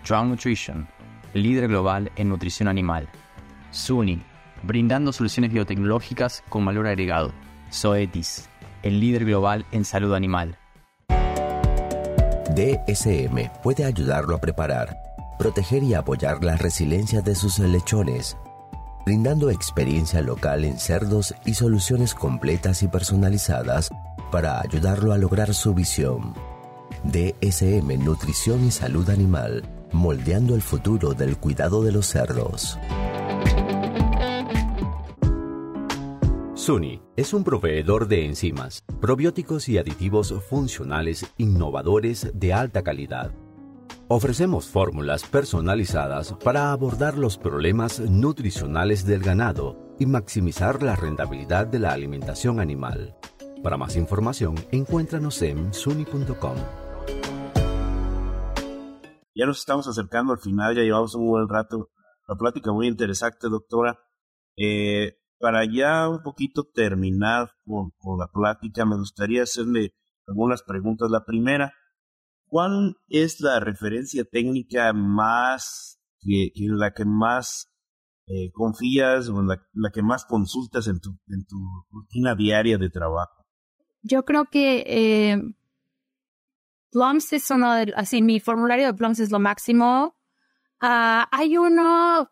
Drown 0.08 0.30
Nutrition, 0.30 0.88
líder 1.34 1.68
global 1.68 2.12
en 2.16 2.30
nutrición 2.30 2.68
animal. 2.68 3.08
SUNY, 3.72 4.22
brindando 4.64 5.14
soluciones 5.14 5.54
biotecnológicas 5.54 6.44
con 6.50 6.66
valor 6.66 6.88
agregado. 6.88 7.32
Zoetis, 7.72 8.50
el 8.84 9.00
líder 9.00 9.26
global 9.26 9.66
en 9.72 9.86
salud 9.86 10.14
animal. 10.14 10.58
DSM 12.56 13.50
puede 13.64 13.86
ayudarlo 13.86 14.36
a 14.36 14.42
preparar, 14.42 15.02
proteger 15.40 15.84
y 15.84 15.94
apoyar 15.94 16.44
la 16.44 16.58
resiliencia 16.58 17.22
de 17.22 17.34
sus 17.34 17.60
lechones, 17.60 18.38
brindando 19.06 19.50
experiencia 19.50 20.22
local 20.22 20.66
en 20.66 20.78
cerdos 20.78 21.34
y 21.46 21.54
soluciones 21.54 22.14
completas 22.14 22.84
y 22.84 22.90
personalizadas 22.90 23.90
para 24.32 24.60
ayudarlo 24.60 25.14
a 25.14 25.18
lograr 25.18 25.54
su 25.54 25.74
visión. 25.74 26.34
DSM 27.06 28.04
Nutrición 28.04 28.66
y 28.66 28.72
Salud 28.72 29.10
Animal, 29.10 29.64
moldeando 29.94 30.54
el 30.54 30.62
futuro 30.62 31.14
del 31.14 31.38
cuidado 31.38 31.82
de 31.84 31.92
los 31.94 32.08
cerdos. 32.08 32.78
SUNY 36.54 37.11
es 37.22 37.36
un 37.36 37.44
proveedor 37.44 38.08
de 38.08 38.26
enzimas, 38.26 38.84
probióticos 39.00 39.70
y 39.70 39.78
aditivos 39.78 40.34
funcionales 40.50 41.32
innovadores 41.38 42.32
de 42.34 42.52
alta 42.52 42.82
calidad. 42.82 43.32
Ofrecemos 44.08 44.68
fórmulas 44.68 45.24
personalizadas 45.26 46.34
para 46.44 46.72
abordar 46.72 47.20
los 47.20 47.38
problemas 47.38 48.00
nutricionales 48.00 49.06
del 49.06 49.22
ganado 49.22 49.96
y 50.00 50.08
maximizar 50.08 50.82
la 50.82 50.96
rentabilidad 50.96 51.68
de 51.68 51.78
la 51.78 51.92
alimentación 51.92 52.60
animal. 52.60 53.16
Para 53.62 53.78
más 53.78 53.96
información, 53.98 54.56
encuéntranos 54.72 55.44
en 55.44 55.76
suni.com. 55.76 56.56
Ya 59.36 59.46
nos 59.46 59.60
estamos 59.60 59.88
acercando 59.88 60.34
al 60.34 60.40
final, 60.40 60.76
ya 60.76 60.82
llevamos 60.82 61.14
un 61.14 61.28
buen 61.28 61.48
rato. 61.48 61.92
La 62.28 62.36
plática 62.36 62.74
muy 62.74 62.88
interesante, 62.88 63.48
doctora. 63.48 64.00
Eh, 64.58 65.21
para 65.42 65.66
ya 65.66 66.08
un 66.08 66.22
poquito 66.22 66.64
terminar 66.64 67.50
con, 67.66 67.92
la 68.18 68.28
plática, 68.28 68.86
me 68.86 68.98
gustaría 68.98 69.44
hacerle 69.44 69.94
algunas 70.28 70.64
preguntas. 70.64 71.10
La 71.10 71.26
primera, 71.26 71.74
¿cuál 72.46 72.96
es 73.08 73.42
la 73.42 73.60
referencia 73.60 74.24
técnica 74.24 74.94
más, 74.94 76.00
que, 76.20 76.52
la 76.56 76.94
que 76.94 77.06
más 77.06 77.68
eh, 78.28 78.52
confías 78.54 79.30
o 79.30 79.40
en 79.40 79.48
la, 79.48 79.92
que 79.92 80.04
más 80.04 80.26
consultas 80.26 80.88
en 80.88 81.00
tu, 81.00 81.18
en 81.28 81.46
tu 81.46 81.58
rutina 81.90 82.36
diaria 82.36 82.78
de 82.78 82.90
trabajo? 82.90 83.44
Yo 84.04 84.24
creo 84.24 84.46
que 84.46 84.84
eh, 84.88 85.42
Plums 86.92 87.34
es 87.34 87.50
uno 87.50 87.74
de, 87.74 87.94
así, 87.96 88.22
mi 88.22 88.40
formulario 88.40 88.88
de 88.88 88.94
Plums 88.94 89.20
es 89.20 89.32
lo 89.32 89.40
máximo. 89.40 90.16
Ah, 90.80 91.28
hay 91.32 91.58
uno 91.58 92.30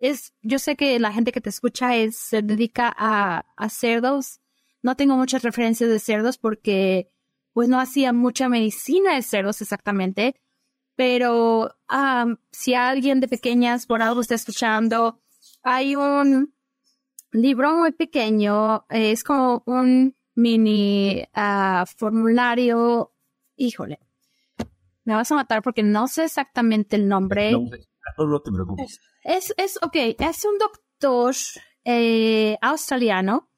es, 0.00 0.34
yo 0.42 0.58
sé 0.58 0.76
que 0.76 0.98
la 0.98 1.12
gente 1.12 1.30
que 1.30 1.42
te 1.42 1.50
escucha 1.50 1.94
es, 1.94 2.16
se 2.16 2.42
dedica 2.42 2.92
a, 2.96 3.68
cerdos. 3.68 4.40
No 4.82 4.96
tengo 4.96 5.16
muchas 5.16 5.42
referencias 5.42 5.90
de 5.90 5.98
cerdos 5.98 6.38
porque 6.38 7.12
pues 7.52 7.68
no 7.68 7.78
hacía 7.78 8.12
mucha 8.12 8.48
medicina 8.48 9.14
de 9.14 9.22
cerdos 9.22 9.60
exactamente. 9.60 10.40
Pero 10.96 11.76
si 12.50 12.74
alguien 12.74 13.20
de 13.20 13.28
pequeñas 13.28 13.86
por 13.86 14.02
algo 14.02 14.22
está 14.22 14.34
escuchando, 14.34 15.20
hay 15.62 15.96
un 15.96 16.54
libro 17.32 17.76
muy 17.76 17.92
pequeño, 17.92 18.86
es 18.88 19.22
como 19.22 19.62
un 19.66 20.16
mini 20.34 21.24
uh, 21.36 21.84
formulario. 21.96 23.12
Híjole, 23.56 24.00
me 25.04 25.14
vas 25.14 25.30
a 25.30 25.34
matar 25.34 25.62
porque 25.62 25.82
no 25.82 26.08
sé 26.08 26.24
exactamente 26.24 26.96
el 26.96 27.08
nombre. 27.08 27.52
Es, 29.24 29.54
es 29.56 29.78
un 30.44 30.58
doctor 30.58 31.34
eh, 31.84 32.58
australiano 32.60 33.50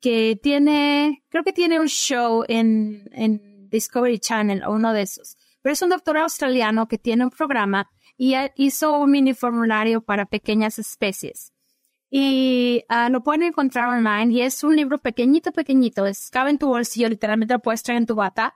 que 0.00 0.38
tiene, 0.42 1.24
creo 1.28 1.44
que 1.44 1.52
tiene 1.52 1.80
un 1.80 1.88
show 1.88 2.44
en, 2.48 3.08
en 3.12 3.68
Discovery 3.68 4.18
Channel 4.18 4.64
o 4.64 4.72
uno 4.72 4.92
de 4.92 5.02
esos. 5.02 5.36
Pero 5.62 5.72
es 5.72 5.82
un 5.82 5.90
doctor 5.90 6.16
australiano 6.18 6.86
que 6.88 6.98
tiene 6.98 7.24
un 7.24 7.30
programa 7.30 7.90
y 8.16 8.34
hizo 8.56 8.98
un 8.98 9.10
mini 9.10 9.34
formulario 9.34 10.00
para 10.00 10.26
pequeñas 10.26 10.78
especies. 10.78 11.52
Y 12.08 12.84
uh, 12.88 13.10
lo 13.10 13.22
pueden 13.22 13.42
encontrar 13.42 13.88
online 13.88 14.32
y 14.32 14.42
es 14.42 14.62
un 14.62 14.76
libro 14.76 14.98
pequeñito, 14.98 15.52
pequeñito. 15.52 16.06
Es, 16.06 16.30
cabe 16.30 16.50
en 16.50 16.58
tu 16.58 16.68
bolsillo, 16.68 17.08
literalmente 17.08 17.54
lo 17.54 17.60
puedes 17.60 17.82
traer 17.82 17.98
en 17.98 18.06
tu 18.06 18.14
bata 18.14 18.54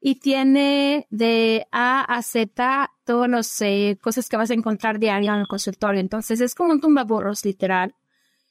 y 0.00 0.20
tiene 0.20 1.06
de 1.10 1.66
A 1.72 2.02
a 2.02 2.22
Z 2.22 2.90
todas 3.04 3.28
las 3.28 3.60
eh, 3.62 3.98
cosas 4.00 4.28
que 4.28 4.36
vas 4.36 4.50
a 4.50 4.54
encontrar 4.54 4.98
diario 4.98 5.32
en 5.34 5.40
el 5.40 5.48
consultorio. 5.48 6.00
Entonces 6.00 6.40
es 6.40 6.54
como 6.54 6.72
un 6.72 6.80
tumbaburros 6.80 7.44
literal. 7.44 7.94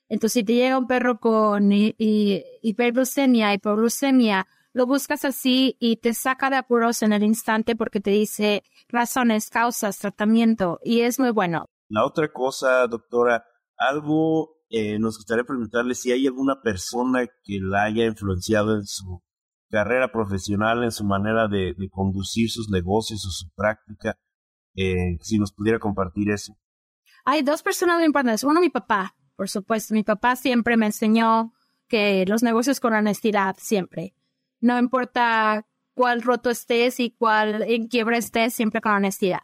Entonces 0.09 0.33
si 0.33 0.43
te 0.43 0.53
llega 0.53 0.77
un 0.77 0.87
perro 0.87 1.19
con 1.19 1.71
hiperglucemia, 1.71 3.53
hipoglucemia, 3.53 4.47
lo 4.73 4.85
buscas 4.85 5.25
así 5.25 5.75
y 5.79 5.97
te 5.97 6.13
saca 6.13 6.49
de 6.49 6.57
apuros 6.57 7.01
en 7.01 7.13
el 7.13 7.23
instante 7.23 7.75
porque 7.75 7.99
te 7.99 8.11
dice 8.11 8.63
razones, 8.89 9.49
causas, 9.49 9.97
tratamiento 9.97 10.79
y 10.83 11.01
es 11.01 11.19
muy 11.19 11.31
bueno. 11.31 11.65
La 11.89 12.05
otra 12.05 12.31
cosa, 12.31 12.85
doctora, 12.87 13.43
algo 13.77 14.57
eh, 14.69 14.99
nos 14.99 15.17
gustaría 15.17 15.45
preguntarle 15.45 15.95
si 15.95 16.11
hay 16.11 16.27
alguna 16.27 16.61
persona 16.61 17.25
que 17.43 17.59
la 17.61 17.85
haya 17.85 18.05
influenciado 18.05 18.75
en 18.75 18.85
su 18.85 19.21
carrera 19.69 20.11
profesional, 20.11 20.83
en 20.83 20.91
su 20.91 21.03
manera 21.03 21.47
de, 21.47 21.75
conducir 21.91 22.49
sus 22.49 22.69
negocios 22.69 23.25
o 23.25 23.31
su 23.31 23.49
práctica, 23.55 24.17
eh, 24.75 25.17
si 25.21 25.37
nos 25.37 25.53
pudiera 25.53 25.79
compartir 25.79 26.29
eso. 26.31 26.57
Hay 27.25 27.41
dos 27.41 27.63
personas 27.63 27.97
muy 27.97 28.05
importantes. 28.05 28.43
Uno, 28.43 28.61
mi 28.61 28.69
papá, 28.69 29.15
por 29.35 29.49
supuesto. 29.49 29.93
Mi 29.93 30.03
papá 30.03 30.35
siempre 30.35 30.77
me 30.77 30.85
enseñó 30.85 31.53
que 31.87 32.25
los 32.27 32.43
negocios 32.43 32.79
con 32.79 32.93
honestidad, 32.93 33.55
siempre. 33.59 34.13
No 34.59 34.79
importa 34.79 35.65
cuál 35.93 36.21
roto 36.21 36.49
estés 36.49 36.99
y 36.99 37.11
cuál 37.11 37.63
en 37.63 37.87
quiebra 37.87 38.17
estés, 38.17 38.53
siempre 38.53 38.81
con 38.81 38.93
honestidad. 38.93 39.41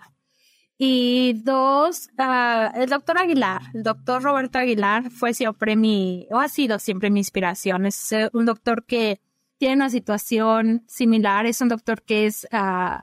Y 0.77 1.33
dos, 1.43 2.09
ah, 2.17 2.71
el 2.75 2.89
doctor 2.89 3.17
Aguilar, 3.17 3.61
el 3.73 3.83
doctor 3.83 4.23
Roberto 4.23 4.59
Aguilar 4.59 5.11
fue 5.11 5.33
siempre 5.33 5.75
mi, 5.75 6.27
o 6.31 6.39
ha 6.39 6.47
sido 6.47 6.79
siempre 6.79 7.09
mi 7.09 7.19
inspiración. 7.19 7.85
Es 7.85 8.11
eh, 8.11 8.29
un 8.33 8.45
doctor 8.45 8.85
que 8.85 9.21
tiene 9.57 9.75
una 9.75 9.89
situación 9.89 10.83
similar. 10.87 11.45
Es 11.45 11.61
un 11.61 11.69
doctor 11.69 12.03
que 12.03 12.25
es 12.25 12.47
uh, 12.51 13.01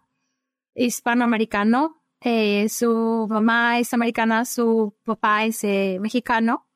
hispanoamericano. 0.74 2.02
Eh, 2.20 2.68
su 2.68 3.26
mamá 3.30 3.78
es 3.78 3.94
americana, 3.94 4.44
su 4.44 4.94
papá 5.04 5.44
es 5.44 5.64
eh, 5.64 5.98
mexicano. 6.00 6.66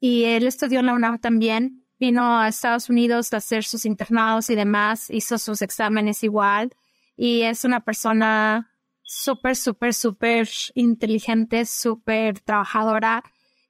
Y 0.00 0.24
él 0.24 0.46
estudió 0.46 0.80
en 0.80 0.86
la 0.86 0.94
UNAM 0.94 1.18
también. 1.18 1.84
Vino 1.98 2.40
a 2.40 2.48
Estados 2.48 2.88
Unidos 2.88 3.32
a 3.32 3.36
hacer 3.36 3.64
sus 3.64 3.84
internados 3.84 4.50
y 4.50 4.54
demás. 4.54 5.10
Hizo 5.10 5.38
sus 5.38 5.62
exámenes 5.62 6.24
igual. 6.24 6.72
Y 7.16 7.42
es 7.42 7.64
una 7.64 7.80
persona 7.80 8.72
súper, 9.02 9.56
súper, 9.56 9.92
súper 9.92 10.48
inteligente, 10.74 11.66
súper 11.66 12.40
trabajadora. 12.40 13.22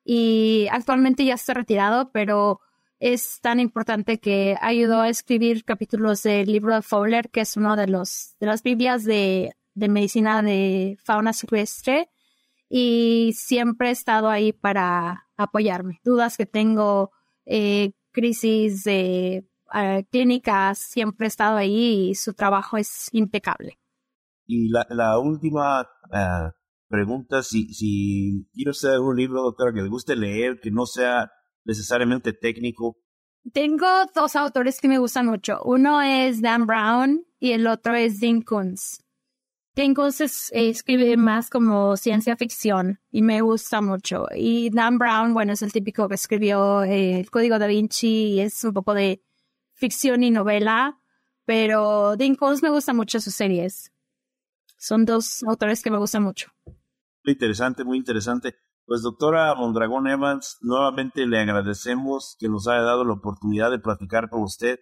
Y 0.04 0.68
actualmente 0.70 1.24
ya 1.24 1.34
está 1.34 1.54
retirado, 1.54 2.12
pero 2.12 2.60
es 3.00 3.40
tan 3.40 3.60
importante 3.60 4.20
que 4.20 4.56
ayudó 4.60 5.00
a 5.00 5.08
escribir 5.08 5.64
capítulos 5.64 6.22
del 6.22 6.52
libro 6.52 6.74
de 6.74 6.82
Fowler, 6.82 7.30
que 7.30 7.40
es 7.40 7.56
uno 7.56 7.74
de 7.74 7.86
los 7.86 8.36
de 8.38 8.46
las 8.46 8.62
Biblias 8.62 9.04
de, 9.04 9.54
de 9.74 9.88
medicina 9.88 10.42
de 10.42 10.98
fauna 11.02 11.32
silvestre. 11.32 12.10
y 12.68 13.32
siempre 13.34 13.88
he 13.88 13.92
estado 13.92 14.28
ahí 14.28 14.52
para 14.52 15.26
apoyarme. 15.36 16.00
Dudas 16.04 16.36
que 16.36 16.46
tengo, 16.46 17.10
eh, 17.44 17.92
crisis 18.12 18.84
de 18.84 19.48
eh, 19.74 20.04
clínicas, 20.10 20.78
siempre 20.78 21.26
he 21.26 21.28
estado 21.28 21.56
ahí 21.56 22.10
y 22.10 22.14
su 22.14 22.34
trabajo 22.34 22.76
es 22.76 23.08
impecable. 23.12 23.78
Y 24.46 24.68
la, 24.68 24.86
la 24.90 25.18
última 25.18 25.82
uh, 25.82 26.50
pregunta, 26.88 27.42
si, 27.42 27.72
si 27.72 28.46
quiero 28.52 28.72
hacer 28.72 29.00
un 29.00 29.16
libro, 29.16 29.42
doctora, 29.42 29.72
que 29.72 29.82
le 29.82 29.88
guste 29.88 30.16
leer, 30.16 30.60
que 30.60 30.70
no 30.70 30.86
sea 30.86 31.30
necesariamente 31.64 32.32
técnico. 32.32 32.96
Tengo 33.52 33.86
dos 34.14 34.36
autores 34.36 34.80
que 34.80 34.88
me 34.88 34.98
gustan 34.98 35.26
mucho. 35.26 35.60
Uno 35.64 36.02
es 36.02 36.42
Dan 36.42 36.66
Brown 36.66 37.24
y 37.38 37.52
el 37.52 37.66
otro 37.66 37.94
es 37.94 38.20
Dean 38.20 38.42
Koontz. 38.42 39.02
Dean 39.74 39.94
Koontz 39.94 40.50
escribe 40.52 41.16
más 41.16 41.48
como 41.48 41.96
ciencia 41.96 42.36
ficción 42.36 43.00
y 43.10 43.22
me 43.22 43.40
gusta 43.40 43.80
mucho. 43.80 44.26
Y 44.34 44.70
Dan 44.70 44.98
Brown, 44.98 45.32
bueno, 45.32 45.52
es 45.52 45.62
el 45.62 45.72
típico 45.72 46.08
que 46.08 46.16
escribió 46.16 46.82
eh, 46.82 47.20
El 47.20 47.30
Código 47.30 47.58
da 47.58 47.66
Vinci 47.66 48.34
y 48.34 48.40
es 48.40 48.62
un 48.64 48.74
poco 48.74 48.94
de 48.94 49.22
ficción 49.72 50.22
y 50.22 50.30
novela, 50.30 51.00
pero 51.46 52.16
Dean 52.16 52.34
Koontz 52.34 52.62
me 52.62 52.70
gusta 52.70 52.92
mucho 52.92 53.20
sus 53.20 53.34
series. 53.34 53.92
Son 54.76 55.04
dos 55.04 55.42
autores 55.44 55.82
que 55.82 55.90
me 55.90 55.98
gustan 55.98 56.24
mucho. 56.24 56.50
Muy 57.24 57.32
interesante, 57.32 57.84
muy 57.84 57.98
interesante. 57.98 58.56
Pues 58.86 59.02
doctora 59.02 59.54
Mondragón 59.54 60.08
Evans, 60.08 60.58
nuevamente 60.62 61.26
le 61.26 61.38
agradecemos 61.38 62.36
que 62.38 62.48
nos 62.48 62.66
haya 62.66 62.82
dado 62.82 63.04
la 63.04 63.14
oportunidad 63.14 63.70
de 63.70 63.78
platicar 63.78 64.28
con 64.28 64.42
usted, 64.42 64.78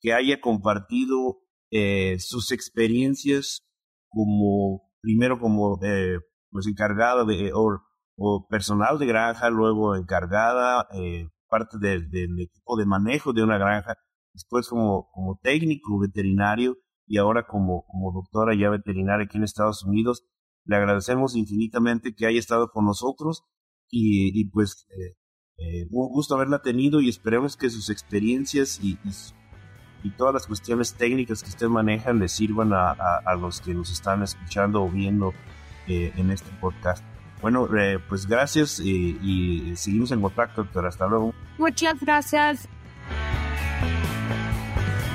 que 0.00 0.14
haya 0.14 0.40
compartido 0.40 1.38
eh, 1.70 2.16
sus 2.18 2.52
experiencias 2.52 3.62
como, 4.08 4.82
primero 5.00 5.38
como 5.38 5.78
eh, 5.82 6.18
pues 6.50 6.66
encargada 6.66 7.24
de, 7.24 7.52
o, 7.54 7.80
o, 8.16 8.46
personal 8.48 8.98
de 8.98 9.06
granja, 9.06 9.50
luego 9.50 9.94
encargada, 9.94 10.88
eh, 10.94 11.28
parte 11.48 11.78
del 11.78 12.40
equipo 12.40 12.76
de 12.76 12.86
manejo 12.86 13.32
de 13.32 13.42
una 13.42 13.58
granja, 13.58 13.94
después 14.32 14.68
como, 14.68 15.08
técnico 15.42 15.98
veterinario 15.98 16.76
y 17.06 17.18
ahora 17.18 17.46
como, 17.46 17.84
como 17.86 18.12
doctora 18.12 18.54
ya 18.54 18.70
veterinaria 18.70 19.26
aquí 19.26 19.38
en 19.38 19.44
Estados 19.44 19.84
Unidos. 19.84 20.24
Le 20.64 20.76
agradecemos 20.76 21.36
infinitamente 21.36 22.14
que 22.14 22.26
haya 22.26 22.38
estado 22.38 22.70
con 22.70 22.84
nosotros 22.84 23.44
y, 23.90 24.38
y 24.38 24.44
pues 24.44 24.86
eh, 24.90 25.16
eh, 25.58 25.86
un 25.90 26.08
gusto 26.08 26.34
haberla 26.34 26.62
tenido 26.62 27.00
y 27.00 27.08
esperemos 27.08 27.56
que 27.56 27.68
sus 27.70 27.90
experiencias 27.90 28.78
y, 28.82 28.98
y, 29.04 29.10
y, 30.04 30.10
todas 30.12 30.32
las 30.32 30.46
cuestiones 30.46 30.94
técnicas 30.94 31.42
que 31.42 31.50
usted 31.50 31.68
maneja 31.68 32.12
le 32.12 32.28
sirvan 32.28 32.72
a, 32.72 32.92
a, 32.92 33.20
a 33.26 33.34
los 33.34 33.60
que 33.60 33.74
nos 33.74 33.90
están 33.92 34.22
escuchando 34.22 34.82
o 34.82 34.88
viendo 34.88 35.34
eh, 35.86 36.12
en 36.16 36.30
este 36.30 36.50
podcast. 36.60 37.04
Bueno, 37.42 37.68
eh, 37.76 37.98
pues 38.08 38.26
gracias 38.26 38.80
y, 38.80 39.18
y 39.22 39.76
seguimos 39.76 40.12
en 40.12 40.20
contacto, 40.20 40.62
doctora. 40.62 40.88
Hasta 40.88 41.06
luego. 41.06 41.34
Muchas 41.58 42.00
gracias. 42.00 42.68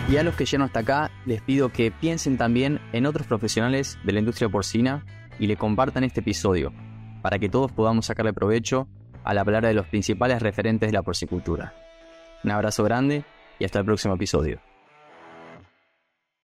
Y 0.10 0.18
a 0.18 0.24
los 0.24 0.36
que 0.36 0.46
llegan 0.46 0.64
hasta 0.64 0.82
acá, 0.82 1.12
les 1.26 1.42
pido 1.42 1.70
que 1.70 1.92
piensen 1.92 2.38
también 2.38 2.80
en 2.94 3.06
otros 3.06 3.26
profesionales 3.26 3.98
de 4.04 4.14
la 4.14 4.20
industria 4.20 4.50
porcina 4.50 5.04
y 5.40 5.48
le 5.48 5.58
compartan 5.58 6.04
este 6.04 6.22
episodio, 6.22 6.74
para 7.22 7.40
que 7.40 7.50
todos 7.50 7.72
podamos 7.72 8.06
sacarle 8.06 8.34
provecho 8.34 8.88
al 9.24 9.38
hablar 9.38 9.66
de 9.66 9.74
los 9.74 9.88
principales 9.88 10.42
referentes 10.42 10.90
de 10.90 10.94
la 10.94 11.02
porcicultura. 11.02 11.74
Un 12.44 12.52
abrazo 12.52 12.84
grande 12.84 13.24
y 13.60 13.66
hasta 13.66 13.80
el 13.80 13.86
próximo 13.86 14.14
episodio. 14.14 14.60